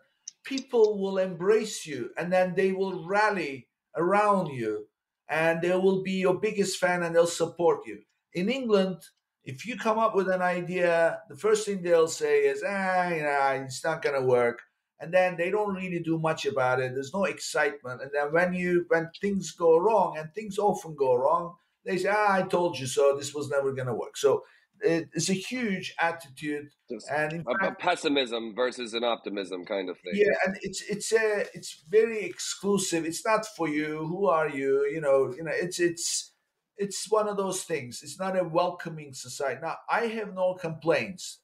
[0.45, 4.87] people will embrace you and then they will rally around you
[5.29, 8.01] and they will be your biggest fan and they'll support you
[8.35, 8.97] in england
[9.45, 13.23] if you come up with an idea the first thing they'll say is ah you
[13.23, 14.61] know, it's not going to work
[15.01, 18.53] and then they don't really do much about it there's no excitement and then when
[18.53, 22.79] you when things go wrong and things often go wrong they say, ah, I told
[22.79, 23.17] you so.
[23.17, 24.17] This was never going to work.
[24.17, 24.45] So
[24.83, 30.13] it's a huge attitude Just and a, fact, pessimism versus an optimism kind of thing.
[30.15, 33.05] Yeah, and it's it's a it's very exclusive.
[33.05, 34.07] It's not for you.
[34.07, 34.87] Who are you?
[34.87, 35.53] You know, you know.
[35.55, 36.33] It's it's
[36.77, 38.01] it's one of those things.
[38.03, 39.61] It's not a welcoming society.
[39.63, 41.41] Now I have no complaints.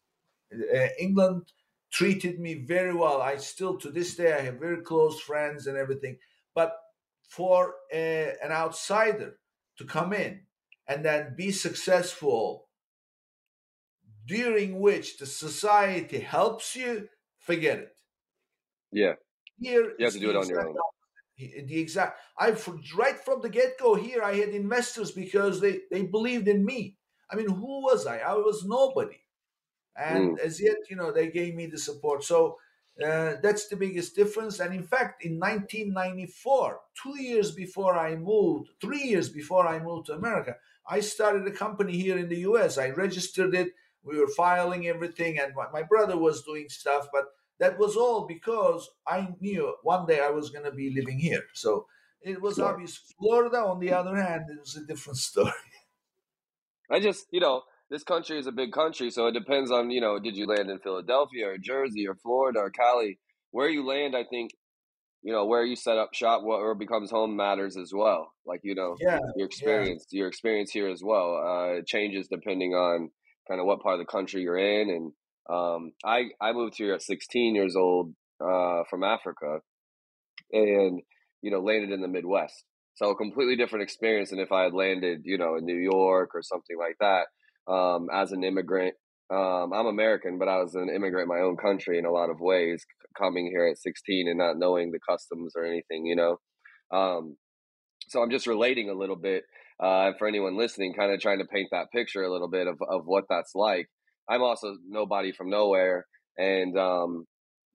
[0.53, 1.53] Uh, England
[1.91, 3.23] treated me very well.
[3.23, 6.19] I still to this day I have very close friends and everything.
[6.55, 6.73] But
[7.29, 9.39] for a, an outsider
[9.77, 10.41] to come in
[10.87, 12.68] and then be successful
[14.29, 17.97] during which the society helps you forget it
[18.93, 19.15] yeah
[19.59, 20.75] here you have to do it on your own
[21.39, 22.51] the exact i
[22.97, 26.97] right from the get-go here i had investors because they they believed in me
[27.31, 29.21] i mean who was i i was nobody
[29.97, 30.41] and mm.
[30.41, 32.57] as yet you know they gave me the support so
[33.05, 34.59] uh, that's the biggest difference.
[34.59, 40.07] And in fact, in 1994, two years before I moved, three years before I moved
[40.07, 42.77] to America, I started a company here in the US.
[42.77, 43.69] I registered it.
[44.09, 47.09] We were filing everything, and my brother was doing stuff.
[47.13, 47.27] But
[47.59, 51.43] that was all because I knew one day I was going to be living here.
[51.55, 51.87] So
[52.23, 52.67] it was sure.
[52.67, 52.99] obvious.
[53.19, 55.53] Florida, on the other hand, it was a different story.
[56.91, 60.01] I just, you know, this country is a big country, so it depends on you
[60.01, 63.19] know, did you land in Philadelphia or Jersey or Florida or Cali?
[63.51, 64.51] Where you land, I think,
[65.23, 68.33] you know, where you set up shop, what or becomes home matters as well.
[68.47, 70.19] Like you know, yeah, your experience, yeah.
[70.19, 71.37] your experience here as well.
[71.37, 73.11] Uh, changes depending on
[73.49, 74.91] kind of what part of the country you're in.
[74.91, 75.13] And
[75.51, 79.61] um, I I moved here at 16 years old uh, from Africa,
[80.53, 81.01] and
[81.43, 82.65] you know, landed in the Midwest.
[82.95, 86.31] So a completely different experience than if I had landed, you know, in New York
[86.35, 88.95] or something like that um, as an immigrant.
[89.31, 92.31] Um, I'm American, but I was an immigrant in my own country in a lot
[92.31, 92.85] of ways,
[93.17, 96.39] coming here at 16 and not knowing the customs or anything, you know.
[96.91, 97.37] Um,
[98.09, 99.45] so I'm just relating a little bit
[99.81, 102.79] uh, for anyone listening, kind of trying to paint that picture a little bit of,
[102.89, 103.89] of what that's like.
[104.29, 107.25] I'm also nobody from nowhere, and um,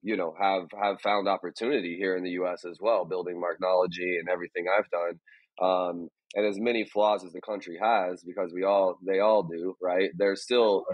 [0.02, 2.64] you know have have found opportunity here in the U.S.
[2.64, 5.20] as well, building Marknology and everything I've done.
[5.62, 9.74] Um, and as many flaws as the country has, because we all they all do,
[9.82, 10.10] right?
[10.16, 10.84] There's still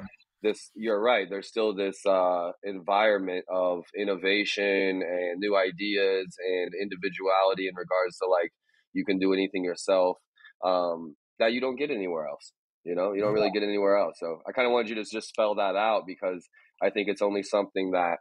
[0.43, 0.71] this.
[0.75, 1.27] You're right.
[1.29, 8.29] There's still this uh, environment of innovation and new ideas and individuality in regards to
[8.29, 8.53] like
[8.93, 10.17] you can do anything yourself
[10.65, 12.53] um, that you don't get anywhere else.
[12.85, 14.17] You know, you don't really get anywhere else.
[14.19, 16.49] So I kind of wanted you to just spell that out because
[16.83, 18.17] I think it's only something that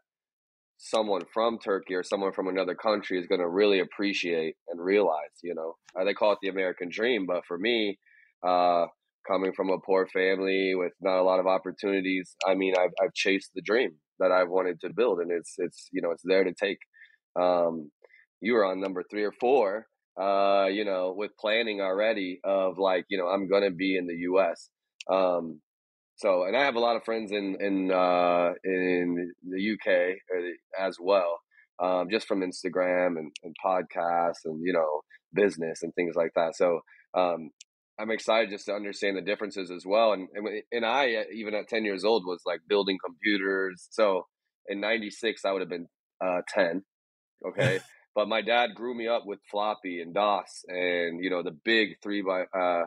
[0.78, 5.36] someone from Turkey or someone from another country is going to really appreciate and realize,
[5.44, 7.26] you know, uh, they call it the American dream.
[7.26, 8.00] But for me,
[8.46, 8.86] uh,
[9.28, 13.14] coming from a poor family with not a lot of opportunities, I mean, I've, I've
[13.14, 16.44] chased the dream that I've wanted to build and it's, it's, you know, it's there
[16.44, 16.80] to take,
[17.40, 17.92] um,
[18.42, 19.86] you were on number three or four,
[20.20, 24.08] uh, you know, with planning already of like, you know, I'm going to be in
[24.08, 24.70] the U S.
[25.12, 25.62] Um,
[26.16, 30.86] so, and I have a lot of friends in in uh, in the UK uh,
[30.86, 31.40] as well,
[31.82, 35.02] um, just from Instagram and, and podcasts and you know
[35.34, 36.58] business and things like that.
[36.58, 36.82] So,
[37.14, 37.52] um,
[37.98, 40.12] I'm excited just to understand the differences as well.
[40.12, 43.88] And and, and I uh, even at 10 years old was like building computers.
[43.90, 44.26] So
[44.68, 45.88] in '96 I would have been
[46.22, 46.84] uh, 10.
[47.48, 47.80] Okay.
[48.16, 51.96] But my dad grew me up with floppy and DOS and you know the big
[52.02, 52.86] three by uh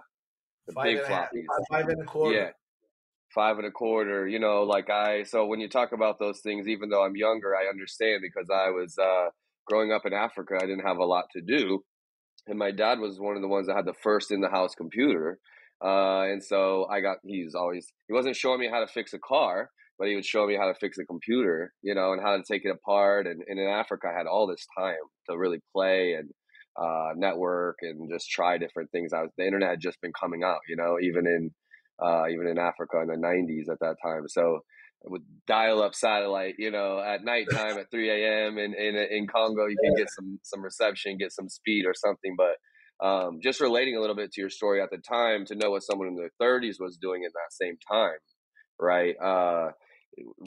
[0.66, 2.36] the five big floppy, Five and a quarter.
[2.36, 2.50] Yeah
[3.34, 6.68] five and a quarter, you know, like I, so when you talk about those things,
[6.68, 9.28] even though I'm younger, I understand because I was uh,
[9.66, 11.82] growing up in Africa, I didn't have a lot to do.
[12.46, 14.74] And my dad was one of the ones that had the first in the house
[14.74, 15.38] computer.
[15.82, 19.18] Uh, and so I got, he's always, he wasn't showing me how to fix a
[19.18, 19.70] car,
[20.02, 22.42] but he would show me how to fix a computer, you know, and how to
[22.42, 23.28] take it apart.
[23.28, 24.96] And, and in Africa, I had all this time
[25.30, 26.28] to really play and
[26.76, 29.12] uh, network and just try different things.
[29.12, 31.52] I was, the internet had just been coming out, you know, even in,
[32.04, 34.24] uh, even in Africa in the 90s at that time.
[34.26, 34.62] So
[35.04, 38.58] with dial up satellite, you know, at nighttime at 3 a.m.
[38.58, 42.34] in, in, in Congo, you can get some, some reception, get some speed or something.
[42.36, 45.70] But um, just relating a little bit to your story at the time to know
[45.70, 48.18] what someone in their 30s was doing in that same time,
[48.80, 49.14] right?
[49.22, 49.70] Uh,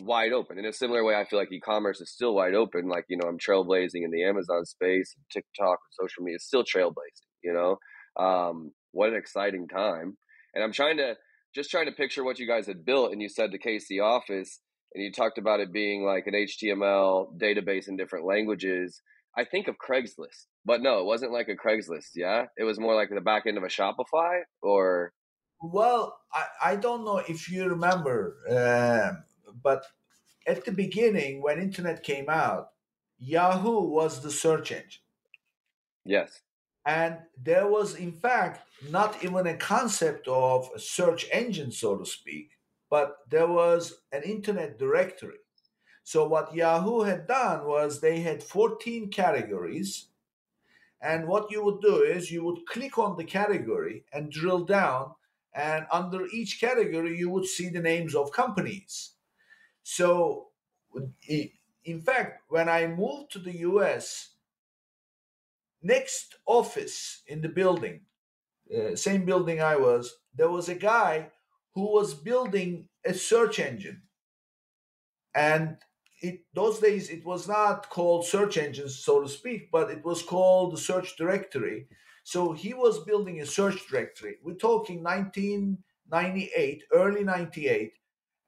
[0.03, 0.57] wide open.
[0.59, 2.87] In a similar way, I feel like e-commerce is still wide open.
[2.87, 7.27] Like, you know, I'm trailblazing in the Amazon space, TikTok, social media is still trailblazing,
[7.43, 7.77] you know?
[8.23, 10.17] Um, what an exciting time.
[10.53, 11.15] And I'm trying to
[11.53, 13.11] just trying to picture what you guys had built.
[13.11, 14.59] And you said the KC office,
[14.93, 19.01] and you talked about it being like an HTML database in different languages.
[19.37, 22.11] I think of Craigslist, but no, it wasn't like a Craigslist.
[22.15, 25.11] Yeah, it was more like the back end of a Shopify, or
[25.61, 29.19] well, I, I don't know if you remember, uh,
[29.63, 29.85] but
[30.47, 32.69] at the beginning when internet came out,
[33.17, 35.01] Yahoo was the search engine.
[36.03, 36.41] Yes.
[36.85, 42.05] And there was, in fact, not even a concept of a search engine, so to
[42.05, 42.51] speak,
[42.91, 45.39] but there was an internet directory.
[46.03, 50.09] So, what Yahoo had done was they had 14 categories.
[51.01, 55.15] And what you would do is you would click on the category and drill down.
[55.55, 59.14] And under each category, you would see the names of companies.
[59.85, 60.49] So,
[61.83, 64.35] in fact, when I moved to the US,
[65.81, 68.05] next office in the building,
[68.75, 71.31] uh, same building I was, there was a guy
[71.75, 74.03] who was building a search engine.
[75.35, 75.77] And
[76.21, 80.23] it, those days it was not called search engines, so to speak, but it was
[80.23, 81.87] called the search directory.
[82.23, 84.37] So he was building a search directory.
[84.41, 87.93] We're talking 1998, early 98.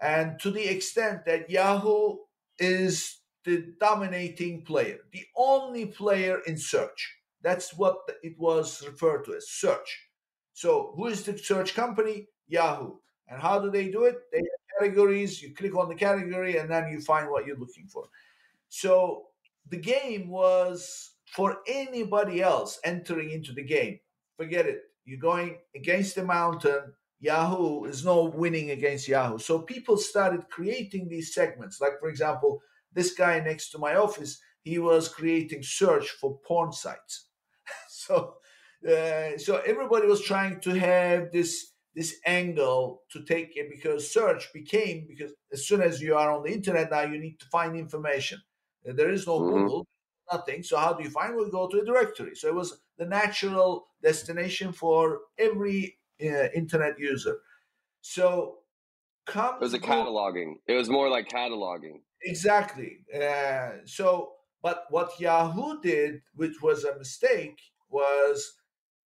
[0.01, 2.17] And to the extent that Yahoo
[2.60, 7.15] is the dominating player, the only player in search.
[7.41, 10.07] That's what it was referred to as search.
[10.53, 12.27] So, who is the search company?
[12.47, 12.97] Yahoo.
[13.27, 14.17] And how do they do it?
[14.31, 15.41] They have categories.
[15.41, 18.05] You click on the category and then you find what you're looking for.
[18.69, 19.27] So,
[19.69, 23.99] the game was for anybody else entering into the game.
[24.36, 24.83] Forget it.
[25.05, 26.93] You're going against the mountain.
[27.19, 29.39] Yahoo is no winning against Yahoo.
[29.39, 31.82] So people started creating these segments.
[31.82, 32.62] Like, for example,
[32.93, 37.30] this guy next to my office, he was creating search for porn sites.
[37.89, 38.36] so
[38.88, 44.53] uh, so everybody was trying to have this this angle to take it because search
[44.53, 47.75] became because as soon as you are on the internet now you need to find
[47.75, 48.39] information
[48.88, 49.63] uh, there is no mm-hmm.
[49.63, 49.88] google
[50.32, 53.06] nothing so how do you find we go to a directory so it was the
[53.06, 57.38] natural destination for every uh, internet user.
[58.01, 58.60] So
[59.25, 60.56] come it was a cataloging.
[60.67, 62.01] It was more like cataloging.
[62.21, 64.32] Exactly uh, so
[64.63, 68.53] but what yahoo did which was a mistake was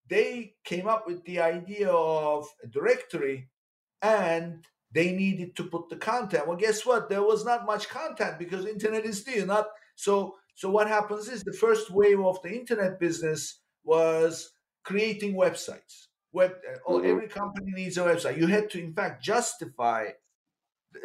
[0.07, 3.49] they came up with the idea of a directory
[4.01, 6.47] and they needed to put the content.
[6.47, 7.09] Well guess what?
[7.09, 11.43] There was not much content because internet is new not so so what happens is
[11.43, 14.51] the first wave of the internet business was
[14.83, 17.09] creating websites web uh, oh, mm-hmm.
[17.09, 20.07] every company needs a website you had to in fact justify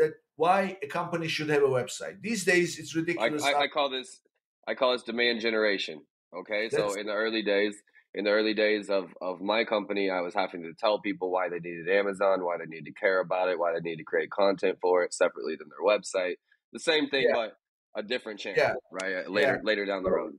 [0.03, 3.69] uh, why a company should have a website these days it's ridiculous i, I, I
[3.69, 4.21] call this
[4.69, 6.03] i call this demand generation
[6.35, 7.75] Okay, so in the early days,
[8.15, 11.49] in the early days of of my company, I was having to tell people why
[11.49, 14.31] they needed Amazon, why they needed to care about it, why they need to create
[14.31, 16.35] content for it separately than their website.
[16.73, 17.35] The same thing, yeah.
[17.35, 17.57] but
[17.97, 18.75] a different channel, yeah.
[18.91, 19.27] right?
[19.27, 19.61] Uh, later, yeah.
[19.63, 20.35] later down the road.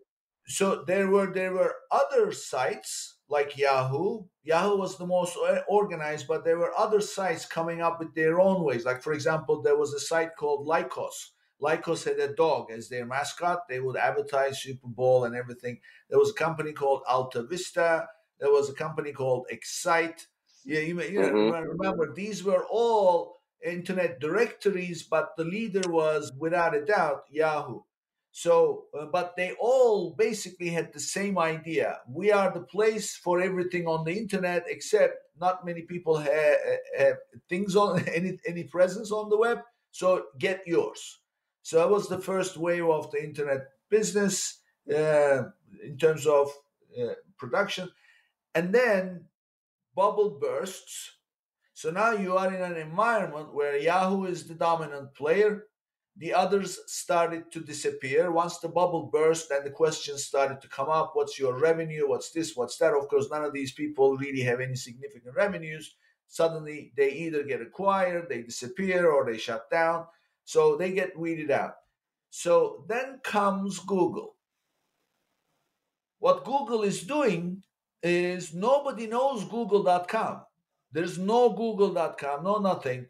[0.47, 4.25] So there were there were other sites like Yahoo.
[4.43, 5.37] Yahoo was the most
[5.67, 8.85] organized, but there were other sites coming up with their own ways.
[8.85, 13.05] Like for example, there was a site called Lycos Lycos had a dog as their
[13.05, 13.67] mascot.
[13.67, 15.79] They would advertise Super Bowl and everything.
[16.09, 18.07] There was a company called Alta Vista.
[18.39, 20.27] There was a company called Excite.
[20.63, 21.69] Yeah, you, may, you mm-hmm.
[21.69, 27.81] remember these were all internet directories, but the leader was without a doubt Yahoo.
[28.37, 32.01] So, uh, but they all basically had the same idea.
[32.07, 36.57] We are the place for everything on the internet, except not many people have,
[36.95, 37.17] have
[37.49, 39.61] things on any any presence on the web.
[39.89, 41.01] So get yours.
[41.63, 45.45] So that was the first wave of the internet business uh,
[45.83, 46.51] in terms of
[46.95, 47.89] uh, production.
[48.53, 49.25] And then
[49.95, 51.11] bubble bursts.
[51.73, 55.63] So now you are in an environment where Yahoo is the dominant player.
[56.19, 58.31] The others started to disappear.
[58.31, 62.09] Once the bubble burst, then the questions started to come up what's your revenue?
[62.09, 62.55] What's this?
[62.55, 62.93] What's that?
[62.93, 65.95] Of course, none of these people really have any significant revenues.
[66.27, 70.05] Suddenly, they either get acquired, they disappear, or they shut down.
[70.43, 71.75] So they get weeded out.
[72.29, 74.35] So then comes Google.
[76.19, 77.63] What Google is doing
[78.01, 80.41] is nobody knows google.com.
[80.91, 83.05] There's no google.com, no nothing.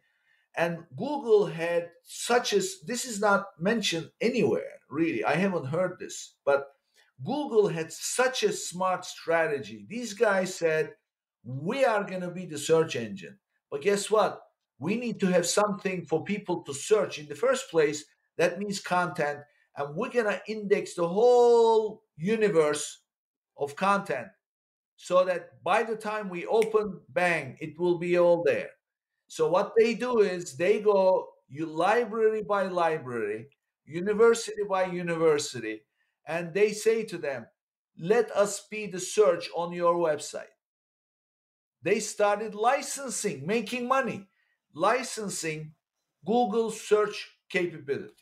[0.57, 5.23] And Google had such as this is not mentioned anywhere, really.
[5.23, 6.67] I haven't heard this, but
[7.23, 9.85] Google had such a smart strategy.
[9.87, 10.95] These guys said,
[11.43, 13.37] We are going to be the search engine.
[13.71, 14.41] But guess what?
[14.79, 18.05] we need to have something for people to search in the first place.
[18.37, 19.39] That means content.
[19.75, 23.01] And we're going to index the whole universe
[23.57, 24.27] of content.
[24.99, 28.69] so that by the time we open, bang, it will be all there.
[29.27, 33.47] So what they do is they go you library by library,
[33.85, 35.81] university by university,
[36.25, 37.47] and they say to them,
[37.99, 40.53] let us be the search on your website.
[41.81, 44.27] They started licensing, making money,
[44.73, 45.73] licensing
[46.25, 48.13] Google search capability.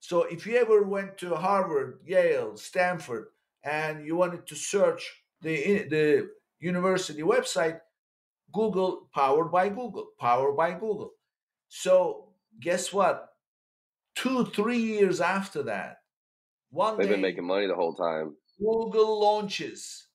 [0.00, 3.28] So if you ever went to Harvard, Yale, Stanford,
[3.64, 5.10] and you wanted to search
[5.40, 7.80] the, the university website,
[8.52, 11.12] Google, powered by Google, powered by Google.
[11.68, 13.34] So guess what?
[14.14, 15.98] Two, three years after that,
[16.70, 18.36] one they've day, been making money the whole time.
[18.58, 20.08] Google launches,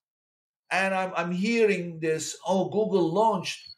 [0.71, 2.37] and I'm I'm hearing this.
[2.47, 3.75] Oh, Google launched.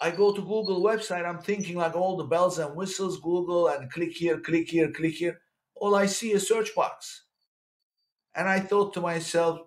[0.00, 1.24] I go to Google website.
[1.26, 3.20] I'm thinking like all the bells and whistles.
[3.20, 5.40] Google and click here, click here, click here.
[5.74, 7.26] All I see is search box,
[8.34, 9.60] and I thought to myself,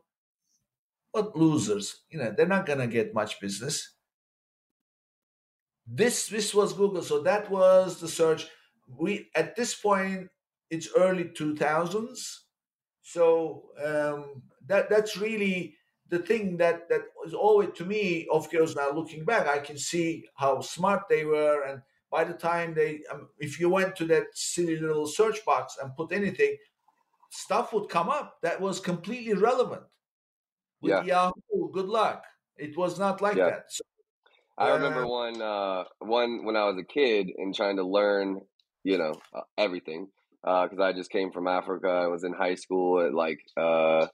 [1.12, 2.04] "What losers?
[2.10, 3.96] You know, they're not gonna get much business."
[5.92, 8.48] This this was Google, so that was the search.
[8.98, 10.30] We at this point
[10.70, 12.42] it's early 2000s
[13.10, 15.74] so um, that that's really
[16.10, 18.28] the thing that that was always to me.
[18.32, 21.82] Of course, now looking back, I can see how smart they were, and
[22.12, 25.96] by the time they, um, if you went to that silly little search box and
[25.96, 26.56] put anything,
[27.32, 29.82] stuff would come up that was completely relevant.
[30.82, 31.04] With yeah.
[31.04, 32.26] Yahoo, good luck.
[32.58, 33.50] It was not like yeah.
[33.50, 33.64] that.
[33.70, 33.84] So,
[34.60, 38.42] I remember one uh, one when I was a kid and trying to learn,
[38.84, 40.10] you know, uh, everything
[40.44, 41.88] because uh, I just came from Africa.
[41.88, 44.08] I was in high school at like uh,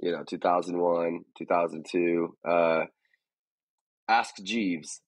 [0.00, 2.36] you know 2001, 2002.
[2.48, 2.84] Uh,
[4.08, 5.00] Ask Jeeves.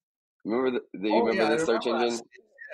[0.44, 2.12] Remember the, the you oh, remember yeah, the search engine?
[2.12, 2.24] Ask,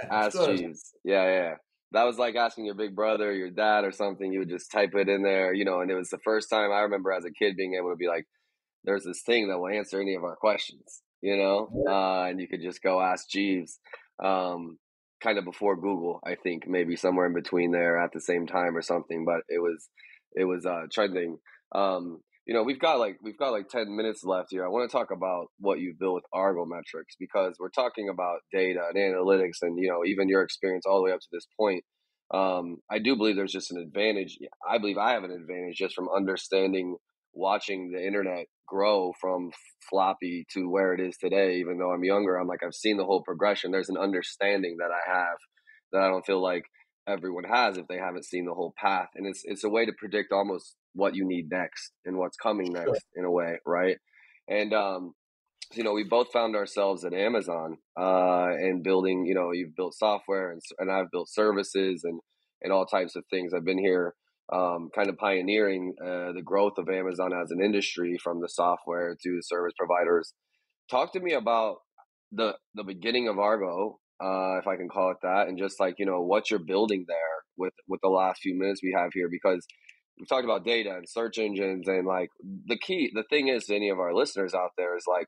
[0.03, 0.93] yeah, Ask Jeeves.
[1.05, 1.55] Yeah, yeah.
[1.93, 4.33] That was like asking your big brother, your dad, or something.
[4.33, 5.81] You would just type it in there, you know.
[5.81, 8.09] And it was the first time I remember as a kid being able to be
[8.09, 8.27] like,
[8.85, 11.69] "There's this thing that will answer any of our questions," you know.
[11.89, 13.79] Uh, and you could just go ask Jeeves.
[14.23, 14.79] Um,
[15.23, 18.77] kind of before Google, I think maybe somewhere in between there at the same time
[18.77, 19.25] or something.
[19.25, 19.89] But it was
[20.35, 21.39] it was uh, trending.
[21.75, 24.65] Um, you know, we've got like we've got like ten minutes left here.
[24.65, 28.81] I want to talk about what you've built with Argometrics because we're talking about data
[28.89, 31.85] and analytics, and you know, even your experience all the way up to this point.
[32.33, 34.39] Um, I do believe there's just an advantage.
[34.69, 36.97] I believe I have an advantage just from understanding
[37.35, 39.51] watching the internet grow from
[39.89, 43.05] floppy to where it is today even though i'm younger i'm like i've seen the
[43.05, 43.71] whole progression.
[43.71, 45.37] There's an understanding that i have
[45.93, 46.65] that i don't feel like
[47.09, 49.93] everyone has if they haven't seen the whole path and it's it's a way to
[49.99, 52.97] predict almost what you need next and what's coming next sure.
[53.17, 53.97] in a way right?
[54.49, 55.13] And um
[55.75, 59.95] you know we both found ourselves at amazon uh and building you know you've built
[59.95, 62.21] software and, and i've built services and
[62.63, 63.53] and all types of things.
[63.55, 64.15] I've been here
[64.53, 69.17] um, kind of pioneering uh, the growth of Amazon as an industry from the software
[69.21, 70.33] to the service providers.
[70.91, 71.79] Talk to me about
[72.33, 75.97] the the beginning of Argo, uh, if I can call it that, and just like
[75.99, 77.17] you know what you're building there
[77.57, 79.67] with with the last few minutes we have here, because
[80.19, 82.29] we've talked about data and search engines, and like
[82.67, 85.27] the key, the thing is to any of our listeners out there is like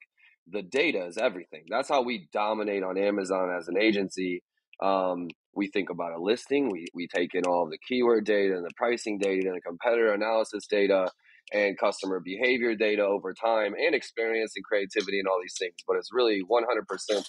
[0.50, 1.64] the data is everything.
[1.68, 4.42] That's how we dominate on Amazon as an agency.
[4.82, 8.64] Um, we think about a listing, we, we take in all the keyword data and
[8.64, 11.09] the pricing data and the competitor analysis data
[11.53, 15.74] and customer behavior data over time and experience and creativity and all these things.
[15.86, 16.66] But it's really 100%
[17.09, 17.24] the,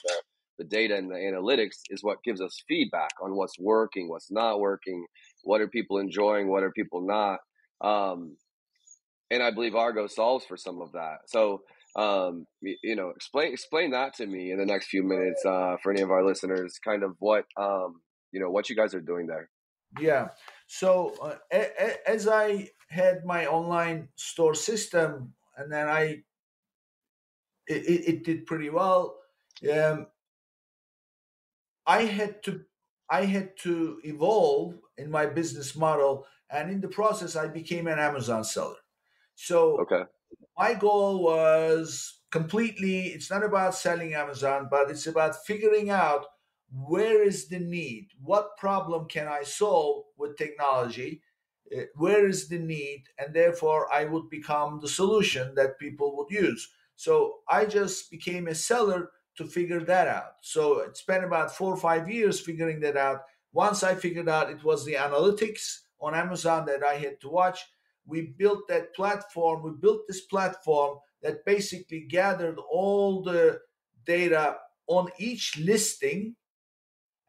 [0.58, 4.60] the data and the analytics is what gives us feedback on what's working, what's not
[4.60, 5.06] working,
[5.44, 7.40] what are people enjoying, what are people not.
[7.82, 8.36] Um,
[9.32, 11.20] and I believe Argo solves for some of that.
[11.28, 11.62] So,
[11.96, 15.76] um, you, you, know, explain explain that to me in the next few minutes uh,
[15.82, 16.80] for any of our listeners.
[16.84, 18.02] Kind of what um,
[18.32, 19.50] you know what you guys are doing there.
[20.00, 20.30] Yeah.
[20.68, 26.24] So uh, a- a- as i had my online store system and then i
[27.68, 29.18] it, it did pretty well
[29.72, 30.08] um,
[31.86, 32.62] i had to
[33.10, 38.00] i had to evolve in my business model and in the process i became an
[38.00, 38.76] amazon seller.
[39.36, 40.04] So okay.
[40.58, 46.26] my goal was completely it's not about selling amazon but it's about figuring out
[46.72, 48.10] where is the need?
[48.24, 51.22] What problem can I solve with technology?
[51.76, 53.04] Uh, where is the need?
[53.18, 56.70] And therefore, I would become the solution that people would use.
[56.96, 60.34] So I just became a seller to figure that out.
[60.42, 63.22] So it spent about four or five years figuring that out.
[63.54, 67.60] Once I figured out it was the analytics on Amazon that I had to watch,
[68.06, 69.64] we built that platform.
[69.64, 73.60] We built this platform that basically gathered all the
[74.06, 74.58] data
[74.88, 76.36] on each listing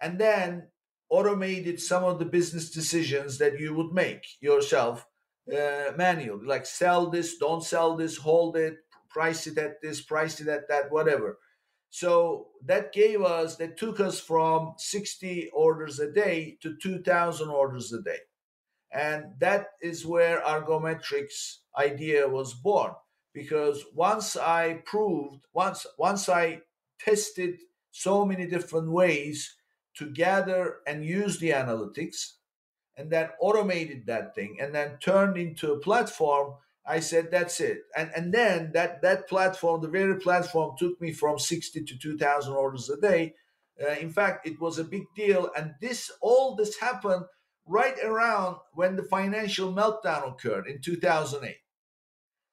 [0.00, 0.68] and then
[1.08, 5.06] automated some of the business decisions that you would make yourself
[5.52, 8.76] uh, manually, like sell this, don't sell this, hold it,
[9.08, 11.38] price it at this, price it at that, whatever.
[11.90, 17.92] So that gave us, that took us from 60 orders a day to 2,000 orders
[17.92, 18.18] a day.
[18.92, 22.92] And that is where Argometrics idea was born.
[23.32, 26.62] Because once I proved, once once I
[26.98, 27.58] tested
[27.92, 29.54] so many different ways
[30.00, 32.32] to gather and use the analytics,
[32.96, 36.54] and then automated that thing, and then turned into a platform
[36.86, 37.82] I said, that's it.
[37.96, 42.52] And and then that that platform, the very platform, took me from 60 to 2,000
[42.52, 43.34] orders a day.
[43.80, 45.50] Uh, in fact, it was a big deal.
[45.56, 47.26] And this all this happened
[47.66, 51.56] right around when the financial meltdown occurred in 2008.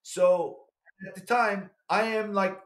[0.04, 0.60] So
[1.08, 2.58] at the time, I am like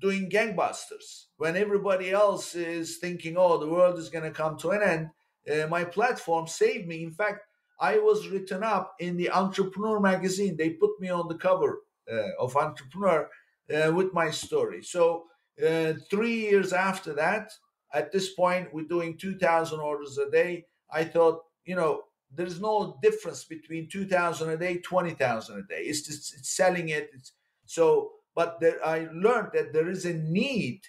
[0.00, 4.70] doing gangbusters when everybody else is thinking, oh, the world is going to come to
[4.70, 5.10] an end.
[5.50, 7.02] Uh, my platform saved me.
[7.02, 7.40] In fact,
[7.80, 10.56] I was written up in the Entrepreneur magazine.
[10.56, 11.80] They put me on the cover
[12.10, 13.28] uh, of Entrepreneur
[13.74, 14.82] uh, with my story.
[14.82, 15.24] So
[15.66, 17.52] uh, three years after that,
[17.92, 20.66] at this point, we're doing 2,000 orders a day.
[20.92, 25.82] I thought, you know, there's no difference between 2,000 a day, 20,000 a day.
[25.82, 27.10] It's just it's selling it.
[27.12, 27.32] It's,
[27.64, 30.82] so, but there, I learned that there is a need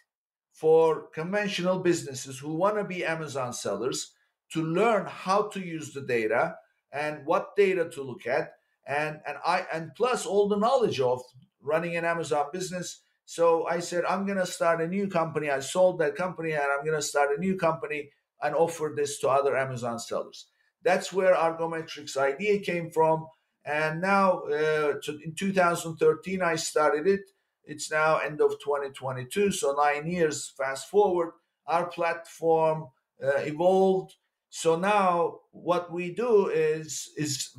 [0.54, 4.14] for conventional businesses who want to be Amazon sellers
[4.52, 6.56] to learn how to use the data
[6.92, 8.54] and what data to look at
[8.88, 11.22] and and i and plus all the knowledge of
[11.62, 13.02] running an amazon business.
[13.26, 15.50] So i said i'm going to start a new company.
[15.50, 18.10] I sold that company and i'm going to start a new company
[18.42, 20.48] and offer this to other amazon sellers.
[20.84, 23.28] That's where argometrics idea came from
[23.66, 24.94] and now uh,
[25.24, 27.22] in 2013 i started it
[27.64, 31.32] it's now end of 2022 so nine years fast forward
[31.68, 32.88] our platform
[33.24, 34.16] uh, evolved
[34.50, 37.56] so now what we do is is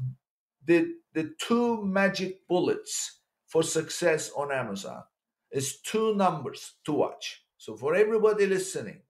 [0.66, 5.02] the the two magic bullets for success on Amazon
[5.50, 7.44] is two numbers to watch.
[7.58, 9.02] So for everybody listening,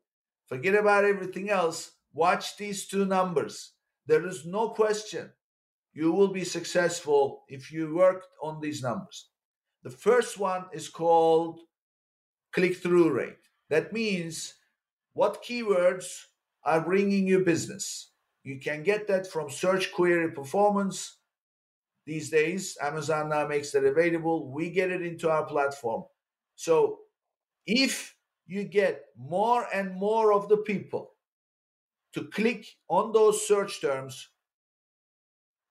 [0.47, 1.93] forget about everything else.
[2.13, 3.73] Watch these two numbers.
[4.07, 5.31] There is no question
[5.93, 9.29] you will be successful if you work on these numbers.
[9.83, 11.61] The first one is called
[12.53, 13.49] click through rate.
[13.71, 14.55] That means
[15.15, 16.07] what keywords
[16.65, 18.13] are bringing you business.
[18.45, 21.19] You can get that from search query performance.
[22.07, 24.51] These days, Amazon now makes that available.
[24.53, 26.05] We get it into our platform.
[26.57, 26.99] So
[27.67, 28.17] if
[28.47, 31.13] you get more and more of the people
[32.15, 34.29] to click on those search terms,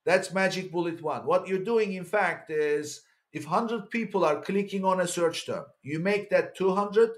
[0.05, 1.25] that's magic bullet one.
[1.25, 3.01] What you're doing, in fact, is
[3.33, 7.11] if 100 people are clicking on a search term, you make that 200,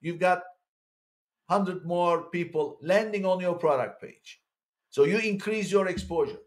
[0.00, 0.42] you've got
[1.46, 4.40] 100 more people landing on your product page.
[4.90, 6.38] So you increase your exposure.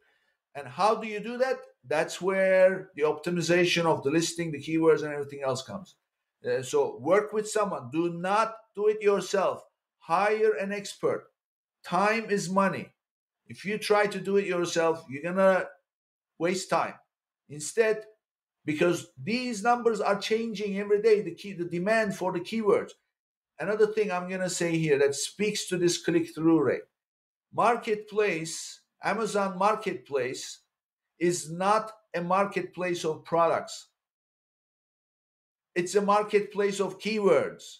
[0.55, 1.57] And how do you do that?
[1.87, 5.95] That's where the optimization of the listing, the keywords, and everything else comes.
[6.45, 7.89] Uh, so work with someone.
[7.91, 9.63] Do not do it yourself.
[9.99, 11.27] Hire an expert.
[11.83, 12.91] Time is money.
[13.51, 15.67] If you try to do it yourself, you're going to
[16.39, 16.95] waste time.
[17.49, 18.05] Instead,
[18.63, 22.91] because these numbers are changing every day, the key, the demand for the keywords
[23.61, 26.81] another thing I'm going to say here that speaks to this click through rate
[27.53, 30.59] marketplace, Amazon Marketplace
[31.19, 33.87] is not a marketplace of products,
[35.75, 37.77] it's a marketplace of keywords.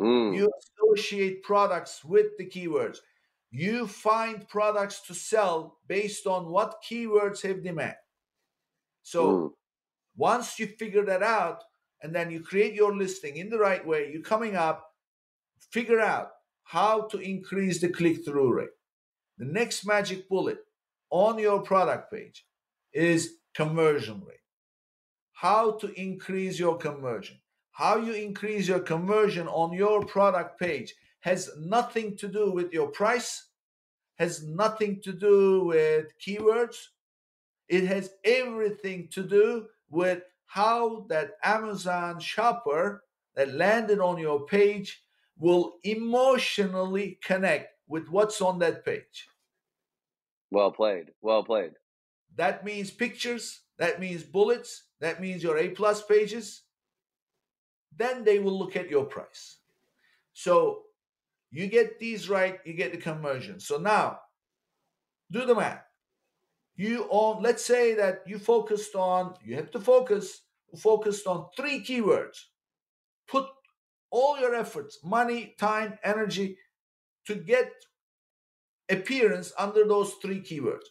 [0.00, 0.36] Mm.
[0.36, 2.98] You associate products with the keywords.
[3.52, 7.96] You find products to sell based on what keywords have demand.
[9.02, 9.50] So mm.
[10.16, 11.62] once you figure that out,
[12.02, 14.84] and then you create your listing in the right way, you're coming up,
[15.70, 16.30] figure out
[16.64, 18.70] how to increase the click through rate.
[19.38, 20.58] The next magic bullet
[21.10, 22.44] on your product page
[22.92, 24.38] is conversion rate.
[25.32, 27.36] How to increase your conversion.
[27.72, 32.88] How you increase your conversion on your product page has nothing to do with your
[32.88, 33.46] price,
[34.16, 36.76] has nothing to do with keywords.
[37.68, 43.04] It has everything to do with how that Amazon shopper
[43.36, 45.02] that landed on your page
[45.38, 49.28] will emotionally connect with what's on that page.
[50.50, 51.12] Well played.
[51.22, 51.72] Well played.
[52.36, 56.62] That means pictures, that means bullets, that means your A plus pages.
[57.96, 59.58] Then they will look at your price.
[60.32, 60.82] So
[61.52, 63.60] you get these right, you get the conversion.
[63.60, 64.18] So now
[65.30, 65.84] do the math
[66.74, 70.42] you on let's say that you focused on you have to focus
[70.78, 72.38] focused on three keywords
[73.28, 73.46] put
[74.10, 76.56] all your efforts money time energy
[77.26, 77.70] to get
[78.90, 80.88] appearance under those three keywords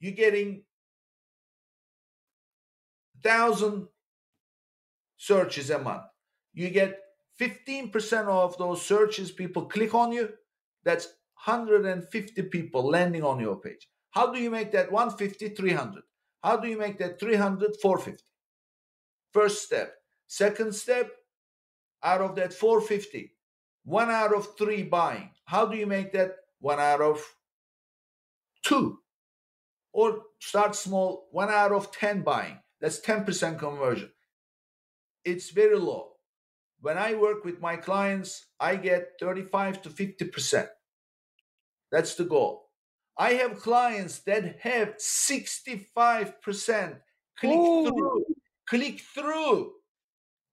[0.00, 0.62] you're getting
[3.22, 3.86] thousand
[5.16, 6.02] searches a month.
[6.52, 6.98] You get
[7.40, 10.28] 15% of those searches, people click on you.
[10.84, 11.06] That's
[11.44, 13.88] 150 people landing on your page.
[14.10, 16.02] How do you make that 150, 300?
[16.42, 18.22] How do you make that 300, 450?
[19.32, 19.94] First step.
[20.26, 21.10] Second step,
[22.02, 23.34] out of that 450,
[23.84, 25.30] one out of three buying.
[25.44, 27.22] How do you make that one out of
[28.64, 28.98] two?
[29.92, 32.58] Or start small, one out of 10 buying.
[32.80, 34.10] That's 10% conversion.
[35.24, 36.11] It's very low.
[36.82, 40.66] When I work with my clients, I get 35 to 50%.
[41.92, 42.70] That's the goal.
[43.16, 46.98] I have clients that have 65%
[47.38, 47.88] click Ooh.
[47.88, 48.24] through,
[48.68, 49.72] click through,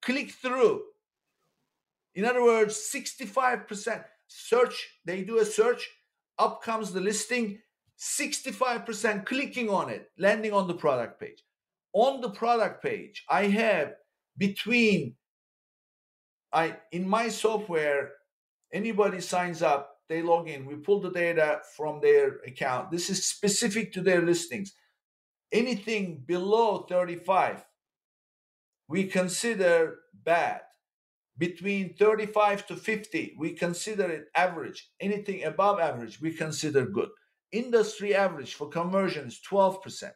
[0.03, 0.83] click through.
[2.13, 5.89] In other words, 65% search, they do a search,
[6.37, 7.57] up comes the listing,
[7.97, 11.43] 65% clicking on it, landing on the product page.
[11.93, 13.95] On the product page, I have
[14.37, 15.15] between
[16.51, 18.11] I in my software,
[18.73, 22.91] anybody signs up, they log in, we pull the data from their account.
[22.91, 24.73] This is specific to their listings.
[25.51, 27.65] Anything below 35,
[28.87, 30.61] we consider bad.
[31.37, 34.89] Between 35 to 50 we consider it average.
[34.99, 37.09] Anything above average we consider good.
[37.51, 40.11] Industry average for conversion is 12%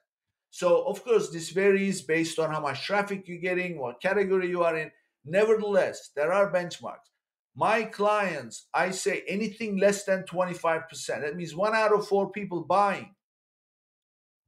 [0.56, 4.64] so of course this varies based on how much traffic you're getting what category you
[4.64, 4.92] are in
[5.26, 7.10] nevertheless there are benchmarks.
[7.56, 12.64] My clients i say anything less than 25% that means one out of four people
[12.64, 13.16] buying.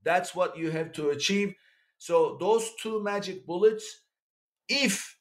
[0.03, 1.55] That's what you have to achieve.
[1.97, 4.01] So those two magic bullets
[4.67, 5.17] if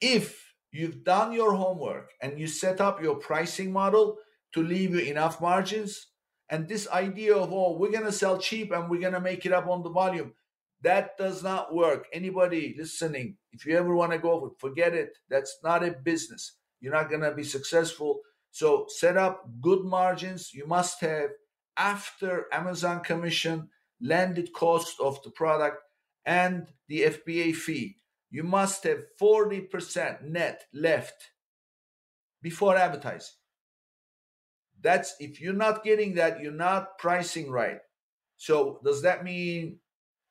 [0.00, 4.18] if you've done your homework and you set up your pricing model
[4.54, 6.06] to leave you enough margins
[6.50, 9.66] and this idea of oh we're to sell cheap and we're to make it up
[9.66, 10.32] on the volume
[10.82, 12.06] that does not work.
[12.12, 15.18] Anybody listening if you ever want to go for, forget it.
[15.28, 16.56] That's not a business.
[16.80, 18.20] You're not going to be successful.
[18.50, 21.30] So set up good margins you must have
[21.76, 23.68] after amazon commission
[24.00, 25.78] landed cost of the product
[26.24, 27.96] and the fba fee.
[28.30, 31.30] You must have 40% net left
[32.42, 33.34] before advertising.
[34.80, 37.80] That's if you're not getting that, you're not pricing right.
[38.36, 39.80] So, does that mean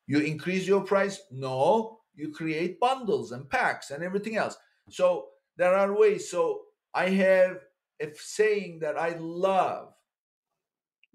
[0.07, 1.21] you increase your price?
[1.31, 4.57] No, you create bundles and packs and everything else.
[4.89, 5.27] So,
[5.57, 6.31] there are ways.
[6.31, 6.61] So,
[6.93, 7.57] I have
[8.01, 9.93] a saying that I love.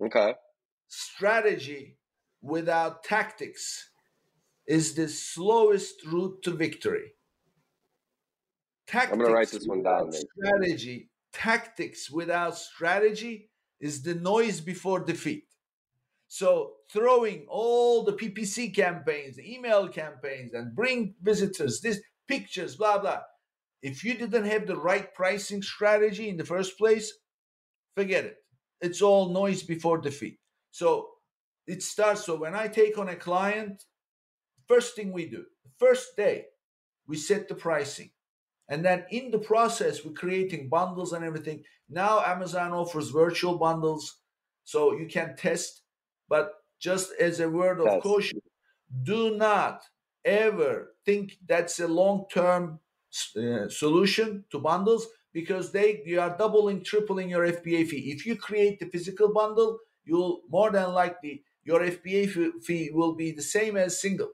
[0.05, 0.34] Okay.
[0.88, 1.97] Strategy
[2.43, 3.90] without tactics
[4.66, 7.14] is the slowest route to victory.
[8.86, 10.12] Tactics I'm going to write this one down.
[10.12, 15.45] Strategy, tactics without strategy is the noise before defeat.
[16.33, 22.99] So throwing all the PPC campaigns, the email campaigns, and bring visitors, this pictures, blah
[22.99, 23.20] blah.
[23.83, 27.12] If you didn't have the right pricing strategy in the first place,
[27.97, 28.37] forget it.
[28.80, 30.39] It's all noise before defeat.
[30.70, 31.09] So
[31.66, 32.24] it starts.
[32.24, 33.85] So when I take on a client,
[34.68, 35.45] First thing we do,
[35.78, 36.47] first day,
[37.07, 38.11] we set the pricing.
[38.68, 41.62] And then in the process, we're creating bundles and everything.
[41.91, 44.22] Now Amazon offers virtual bundles
[44.64, 45.82] so you can test.
[46.29, 48.03] But just as a word of yes.
[48.03, 48.41] caution,
[49.03, 49.83] do not
[50.25, 52.81] ever think that's a long term
[53.37, 58.12] uh, solution to bundles because they you are doubling, tripling your FBA fee.
[58.12, 63.33] If you create the physical bundle, you'll more than likely your FBA fee will be
[63.33, 64.33] the same as single.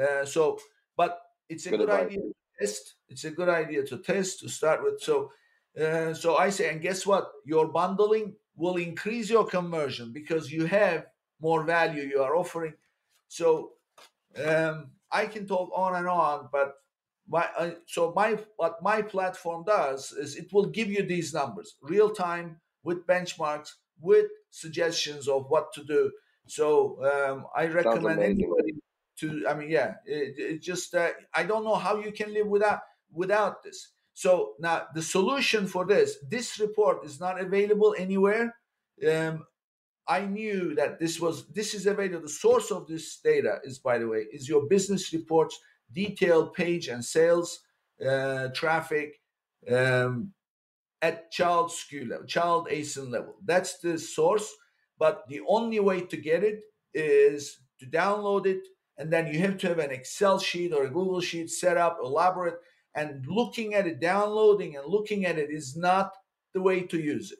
[0.00, 0.58] Uh, so,
[0.96, 2.94] but it's a good, good idea to test.
[3.08, 5.00] It's a good idea to test to start with.
[5.00, 5.30] So,
[5.80, 7.30] uh, so I say, and guess what?
[7.44, 11.06] Your bundling will increase your conversion because you have
[11.40, 12.74] more value you are offering.
[13.28, 13.72] So,
[14.44, 16.74] um, I can talk on and on, but
[17.28, 21.76] my uh, so my what my platform does is it will give you these numbers
[21.80, 26.10] real time with benchmarks with suggestions of what to do.
[26.46, 28.74] So um, I recommend anybody
[29.16, 32.46] to i mean yeah it, it just uh, i don't know how you can live
[32.46, 32.80] without
[33.12, 38.56] without this so now the solution for this this report is not available anywhere.
[39.06, 39.44] Um,
[40.06, 42.22] i knew that this was this is available.
[42.22, 45.58] The source of this data is by the way is your business reports
[45.92, 47.60] detailed page and sales
[48.04, 49.20] uh, traffic
[49.70, 50.32] um,
[51.02, 53.34] at child SKU level child asin level.
[53.44, 54.48] That's the source
[54.98, 56.60] but the only way to get it
[56.94, 58.62] is to download it
[58.96, 61.98] and then you have to have an Excel sheet or a Google sheet set up,
[62.02, 62.60] elaborate,
[62.94, 66.12] and looking at it, downloading and looking at it is not
[66.52, 67.38] the way to use it.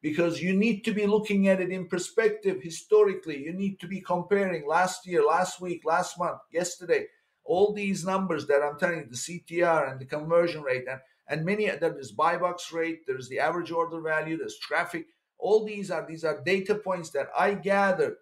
[0.00, 3.44] Because you need to be looking at it in perspective historically.
[3.44, 7.06] You need to be comparing last year, last week, last month, yesterday.
[7.48, 11.44] all these numbers that I'm telling you, the CTR and the conversion rate, and, and
[11.44, 15.06] many there is buy box rate, there's the average order value, there's traffic.
[15.38, 18.16] All these are these are data points that I gathered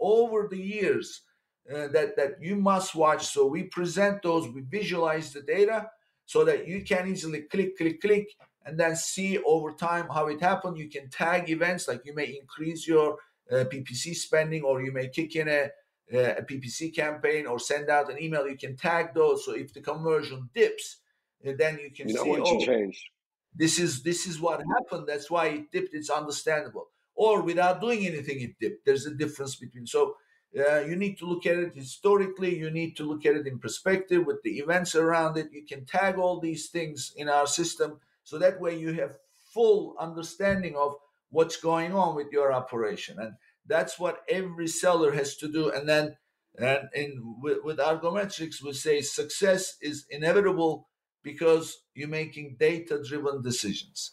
[0.00, 1.22] over the years
[1.68, 3.26] uh, that that you must watch.
[3.26, 5.90] So we present those, we visualize the data
[6.30, 8.28] so that you can easily click, click, click,
[8.64, 10.78] and then see over time how it happened.
[10.78, 13.16] You can tag events like you may increase your
[13.50, 15.70] uh, PPC spending, or you may kick in a,
[16.12, 18.46] a PPC campaign, or send out an email.
[18.46, 19.44] You can tag those.
[19.44, 20.98] So if the conversion dips,
[21.44, 22.30] uh, then you can you see.
[22.30, 23.10] What oh, change.
[23.52, 25.08] This is this is what happened.
[25.08, 25.94] That's why it dipped.
[25.94, 26.90] It's understandable.
[27.16, 28.86] Or without doing anything, it dipped.
[28.86, 29.84] There's a difference between.
[29.84, 30.14] So
[30.58, 32.58] uh, you need to look at it historically.
[32.58, 35.48] You need to look at it in perspective with the events around it.
[35.52, 39.18] You can tag all these things in our system so that way you have
[39.52, 40.94] full understanding of
[41.30, 43.18] what's going on with your operation.
[43.20, 43.34] And
[43.66, 45.70] that's what every seller has to do.
[45.70, 46.16] And then,
[46.58, 50.88] and in with, with Argometrics, we say success is inevitable
[51.22, 54.12] because you're making data-driven decisions.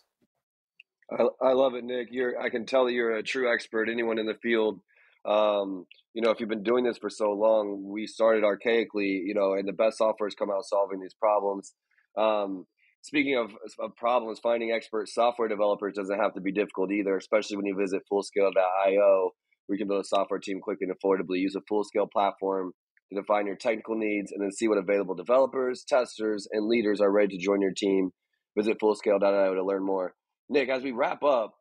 [1.11, 2.09] I, I love it, Nick.
[2.11, 3.89] You're I can tell that you're a true expert.
[3.89, 4.81] Anyone in the field
[5.25, 5.85] um,
[6.17, 9.53] you know, if you've been doing this for so long, we started archaically, you know,
[9.53, 11.75] and the best software has come out solving these problems.
[12.17, 12.65] Um,
[13.03, 17.57] speaking of, of problems, finding expert software developers doesn't have to be difficult either, especially
[17.57, 19.29] when you visit fullscale.io,
[19.69, 21.37] We can build a software team quickly and affordably.
[21.37, 22.71] Use a full scale platform
[23.13, 27.11] to define your technical needs and then see what available developers, testers, and leaders are
[27.11, 28.09] ready to join your team.
[28.57, 30.15] Visit fullscale.io to learn more.
[30.49, 31.53] Nick, as we wrap up,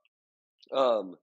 [0.75, 1.17] um,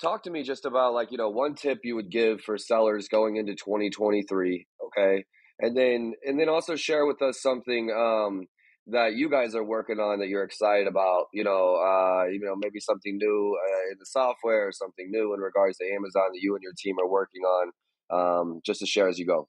[0.00, 3.08] talk to me just about like you know one tip you would give for sellers
[3.08, 5.24] going into 2023 okay?
[5.58, 8.46] And then and then also share with us something um,
[8.88, 12.54] that you guys are working on that you're excited about you know uh, you know
[12.56, 16.40] maybe something new uh, in the software or something new in regards to amazon that
[16.40, 17.70] you and your team are working on
[18.10, 19.48] um, just to share as you go.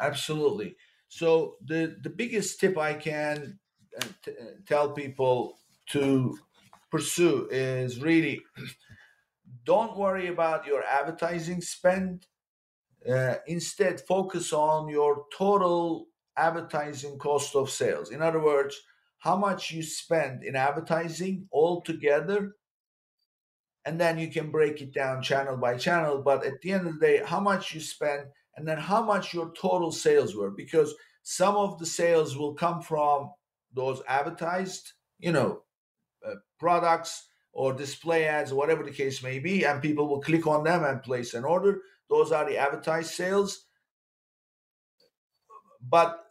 [0.00, 0.76] Absolutely.
[1.08, 3.58] So the the biggest tip i can
[4.00, 5.58] uh, t- uh, tell people
[5.90, 6.38] to
[6.90, 8.40] pursue is really
[9.64, 12.26] don't worry about your advertising spend.
[13.08, 18.10] Uh, instead, focus on your total advertising cost of sales.
[18.10, 18.80] In other words,
[19.18, 22.56] how much you spend in advertising altogether,
[23.84, 26.22] and then you can break it down channel by channel.
[26.22, 28.26] But at the end of the day, how much you spend,
[28.56, 32.80] and then how much your total sales were, because some of the sales will come
[32.80, 33.30] from
[33.74, 35.62] those advertised, you know,
[36.26, 40.46] uh, products or display ads or whatever the case may be, and people will click
[40.46, 41.80] on them and place an order.
[42.08, 43.66] Those are the advertised sales.
[45.80, 46.24] But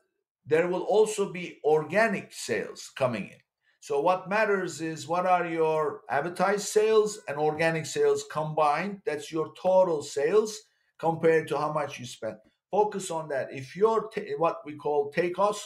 [0.45, 3.37] there will also be organic sales coming in.
[3.79, 9.01] So what matters is what are your advertised sales and organic sales combined?
[9.05, 10.55] That's your total sales
[10.99, 12.37] compared to how much you spend.
[12.69, 13.51] Focus on that.
[13.51, 15.57] If your t- what we call TACoS,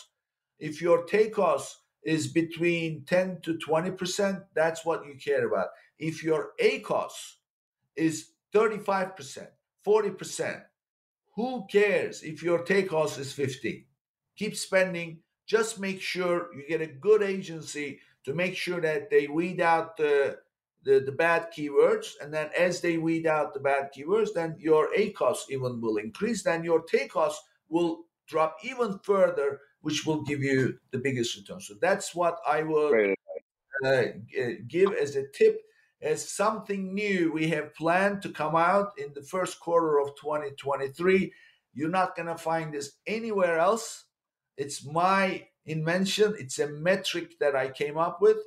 [0.59, 1.73] if your TACoS
[2.05, 5.69] is between 10 to 20%, that's what you care about.
[5.97, 7.35] If your ACOS
[7.95, 9.47] is 35%,
[9.85, 10.61] 40%,
[11.35, 13.87] who cares if your TACoS is 50?
[14.37, 15.19] Keep spending.
[15.45, 19.97] Just make sure you get a good agency to make sure that they weed out
[19.97, 20.37] the,
[20.83, 22.13] the, the bad keywords.
[22.21, 26.41] And then as they weed out the bad keywords, then your ACOS even will increase.
[26.43, 27.33] Then your TACoS
[27.69, 31.61] will drop even further which will give you the biggest return.
[31.61, 33.13] So that's what I would
[33.85, 34.01] uh,
[34.67, 35.61] give as a tip,
[36.01, 41.31] as something new we have planned to come out in the first quarter of 2023.
[41.75, 44.05] You're not going to find this anywhere else.
[44.57, 46.33] It's my invention.
[46.39, 48.37] It's a metric that I came up with,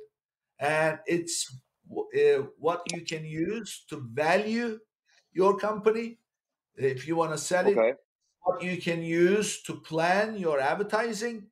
[0.59, 1.55] and it's
[1.89, 4.77] uh, what you can use to value
[5.31, 6.17] your company.
[6.75, 7.91] If you want to sell okay.
[7.91, 7.97] it,
[8.43, 11.47] what you can use to plan your advertising,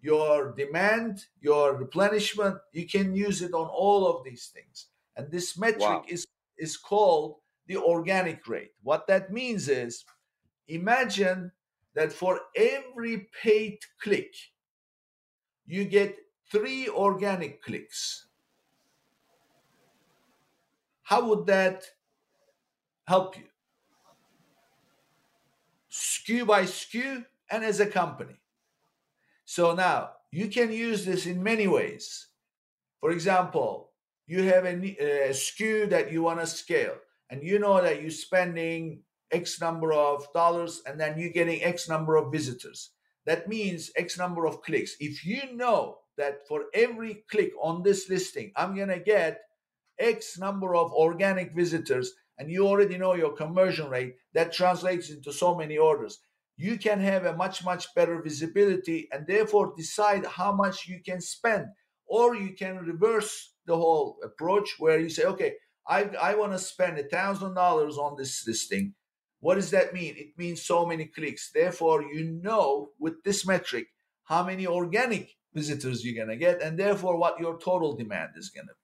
[0.00, 2.56] your demand, your replenishment.
[2.72, 4.86] You can use it on all of these things.
[5.16, 6.04] And this metric wow.
[6.08, 6.26] is,
[6.58, 7.36] is called
[7.66, 8.72] the organic rate.
[8.82, 10.04] What that means is
[10.68, 11.52] imagine
[11.94, 14.34] that for every paid click,
[15.66, 16.16] you get
[16.50, 18.26] three organic clicks.
[21.02, 21.84] How would that
[23.06, 23.44] help you?
[25.92, 28.40] SKU by SKU and as a company.
[29.44, 32.28] So now you can use this in many ways.
[33.00, 33.90] For example,
[34.26, 36.94] you have a, a SKU that you want to scale,
[37.28, 41.88] and you know that you're spending X number of dollars and then you're getting X
[41.88, 42.90] number of visitors.
[43.24, 44.94] That means X number of clicks.
[45.00, 49.40] If you know that for every click on this listing, I'm going to get
[49.98, 55.32] X number of organic visitors, and you already know your conversion rate, that translates into
[55.32, 56.18] so many orders.
[56.56, 61.20] you can have a much much better visibility and therefore decide how much you can
[61.20, 61.66] spend.
[62.06, 65.52] Or you can reverse the whole approach where you say okay
[65.88, 68.94] i, I want to spend a thousand dollars on this this thing.
[69.40, 70.14] What does that mean?
[70.16, 71.50] It means so many clicks.
[71.52, 73.86] Therefore you know with this metric
[74.24, 78.50] how many organic visitors you're going to get and therefore what your total demand is
[78.50, 78.81] going to be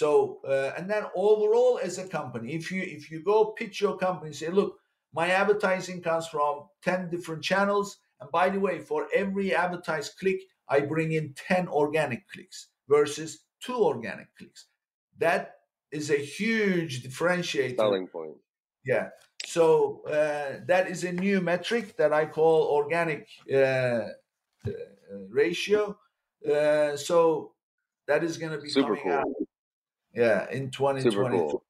[0.00, 3.96] so uh, and then overall as a company if you if you go pitch your
[3.96, 4.78] company say look
[5.14, 7.98] my advertising comes from 10 different channels.
[8.20, 13.44] And by the way, for every advertised click, I bring in 10 organic clicks versus
[13.60, 14.66] two organic clicks.
[15.18, 15.54] That
[15.92, 17.76] is a huge differentiator.
[17.76, 18.34] Selling point.
[18.84, 19.10] Yeah.
[19.46, 24.08] So uh, that is a new metric that I call organic uh, uh,
[25.28, 25.96] ratio.
[26.44, 27.52] Uh, so
[28.08, 29.12] that is going to be Super coming cool.
[29.12, 29.43] out.
[30.14, 31.38] Yeah, in 2022.
[31.38, 31.64] Cool.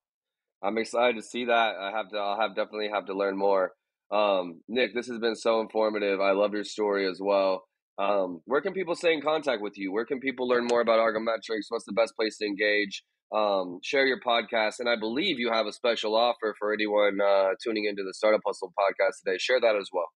[0.63, 1.77] I'm excited to see that.
[1.77, 2.17] I have to.
[2.17, 3.73] I'll have definitely have to learn more.
[4.11, 6.21] Um, Nick, this has been so informative.
[6.21, 7.65] I love your story as well.
[7.99, 9.93] Um, where can people stay in contact with you?
[9.93, 11.67] Where can people learn more about Argometrics?
[11.69, 13.05] What's the best place to engage?
[13.35, 17.51] Um, share your podcast, and I believe you have a special offer for anyone uh,
[17.63, 19.39] tuning into the Startup Hustle podcast today.
[19.39, 20.09] Share that as well.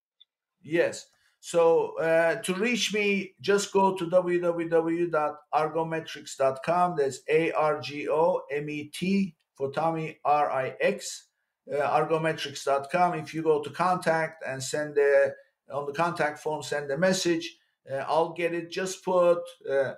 [0.63, 1.07] Yes.
[1.49, 6.97] So uh, to reach me, just go to www.argometrics.com.
[6.99, 11.29] That's A R G O M E T for Tommy R I X,
[11.73, 13.15] uh, argometrics.com.
[13.15, 15.31] If you go to contact and send a,
[15.73, 17.57] on the contact form, send a message,
[17.91, 18.71] uh, I'll get it.
[18.71, 19.41] Just put
[19.71, 19.95] uh,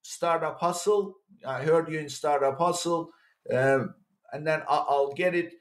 [0.00, 1.16] Startup Hustle.
[1.46, 3.10] I heard you in Startup Hustle.
[3.52, 3.96] Um,
[4.32, 5.52] and then I'll, I'll get it.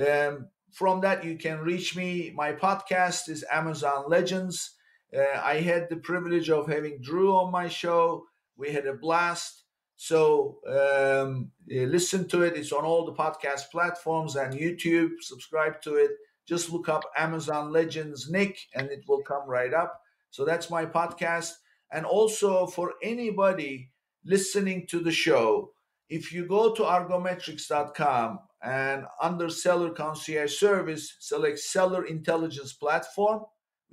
[0.00, 2.30] Um, from that, you can reach me.
[2.32, 4.76] My podcast is Amazon Legends.
[5.16, 8.26] Uh, I had the privilege of having Drew on my show.
[8.56, 9.64] We had a blast.
[9.96, 12.56] So um, listen to it.
[12.56, 15.10] It's on all the podcast platforms and YouTube.
[15.20, 16.10] Subscribe to it.
[16.46, 20.00] Just look up Amazon Legends Nick and it will come right up.
[20.30, 21.52] So that's my podcast.
[21.92, 23.92] And also for anybody
[24.24, 25.70] listening to the show,
[26.08, 33.44] if you go to argometrics.com and under Seller Concierge Service, select Seller Intelligence Platform.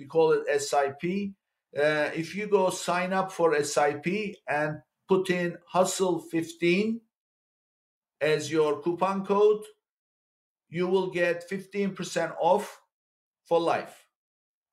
[0.01, 1.33] We call it SIP.
[1.77, 6.99] Uh, if you go sign up for SIP and put in hustle 15
[8.19, 9.63] as your coupon code
[10.69, 12.81] you will get 15% off
[13.45, 14.07] for life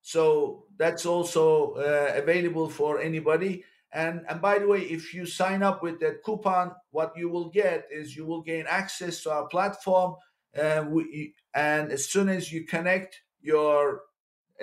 [0.01, 5.61] so that's also uh, available for anybody and and by the way if you sign
[5.61, 9.47] up with that coupon what you will get is you will gain access to our
[9.47, 10.15] platform
[10.53, 14.01] and we and as soon as you connect your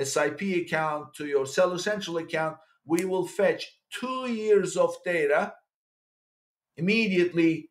[0.03, 5.55] SIP account to your Seller Central account, we will fetch two years of data
[6.77, 7.71] immediately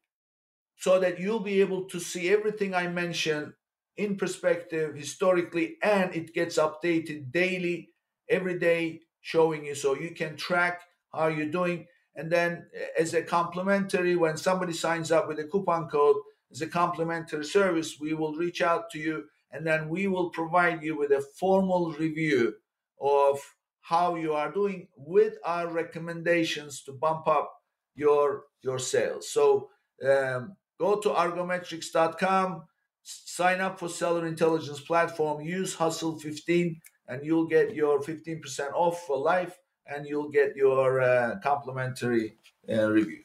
[0.77, 3.53] so that you'll be able to see everything I mentioned
[3.97, 7.89] in perspective historically and it gets updated daily
[8.29, 9.75] every day showing you.
[9.75, 10.81] So you can track
[11.13, 11.87] how you're doing.
[12.15, 16.17] And then eh, as a complimentary when somebody signs up with a coupon code
[16.51, 20.83] as a complimentary service we will reach out to you and then we will provide
[20.83, 22.53] you with a formal review
[22.99, 23.39] of
[23.79, 27.53] how you are doing with our recommendations to bump up
[27.95, 29.29] your your sales.
[29.29, 29.69] So
[30.05, 32.63] um, go to argometrics.com,
[33.03, 39.05] sign up for Seller Intelligence Platform, use Hustle 15, and you'll get your 15% off
[39.07, 39.55] for life,
[39.87, 42.37] and you'll get your uh, complimentary
[42.69, 43.23] uh, review.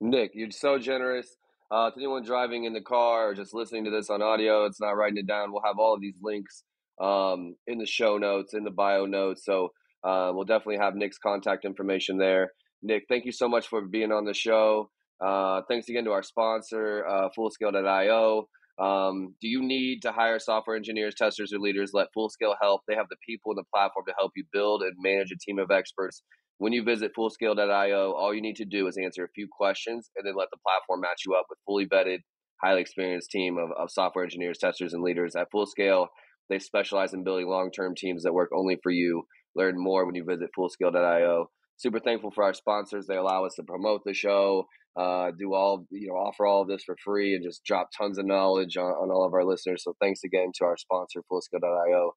[0.00, 1.36] Nick, you're so generous.
[1.70, 4.80] Uh, to anyone driving in the car or just listening to this on audio, it's
[4.80, 5.50] not writing it down.
[5.50, 6.62] We'll have all of these links
[7.00, 9.44] um, in the show notes, in the bio notes.
[9.44, 9.70] So
[10.04, 12.52] uh, we'll definitely have Nick's contact information there.
[12.82, 14.90] Nick, thank you so much for being on the show.
[15.24, 18.48] Uh, thanks again to our sponsor, uh, Fullscale.io.
[18.78, 21.92] Um, do you need to hire software engineers, testers, or leaders?
[21.94, 22.82] Let Fullscale help.
[22.86, 25.58] They have the people and the platform to help you build and manage a team
[25.58, 26.22] of experts.
[26.58, 30.26] When you visit Fullscale.io, all you need to do is answer a few questions and
[30.26, 32.18] then let the platform match you up with fully vetted,
[32.62, 35.34] highly experienced team of, of software engineers, testers, and leaders.
[35.36, 36.06] At Fullscale,
[36.48, 39.24] they specialize in building long term teams that work only for you.
[39.56, 43.06] Learn more when you visit Fullscale.io super thankful for our sponsors.
[43.06, 44.66] They allow us to promote the show,
[44.98, 48.18] uh, do all you know, offer all of this for free, and just drop tons
[48.18, 49.82] of knowledge on, on all of our listeners.
[49.84, 52.12] So thanks again to our sponsor, Fullscale.io.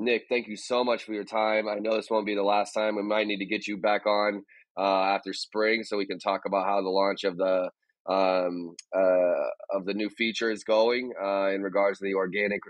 [0.00, 1.68] Nick, thank you so much for your time.
[1.68, 2.94] I know this won't be the last time.
[2.94, 4.44] We might need to get you back on
[4.78, 7.68] uh, after spring so we can talk about how the launch of the
[8.08, 12.60] um, uh, of the new feature is going uh, in regards to the organic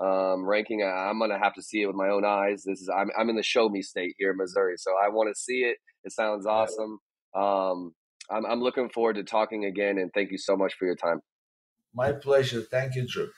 [0.00, 0.82] um, ranking.
[0.82, 2.64] I'm gonna have to see it with my own eyes.
[2.64, 5.28] This is I'm I'm in the show me state here in Missouri, so I want
[5.28, 5.76] to see it.
[6.04, 6.98] It sounds awesome.
[7.36, 7.92] Um,
[8.30, 11.20] I'm I'm looking forward to talking again, and thank you so much for your time.
[11.94, 12.62] My pleasure.
[12.62, 13.28] Thank you, Drew.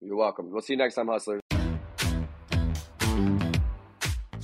[0.00, 0.50] You're welcome.
[0.50, 1.43] We'll see you next time, hustlers.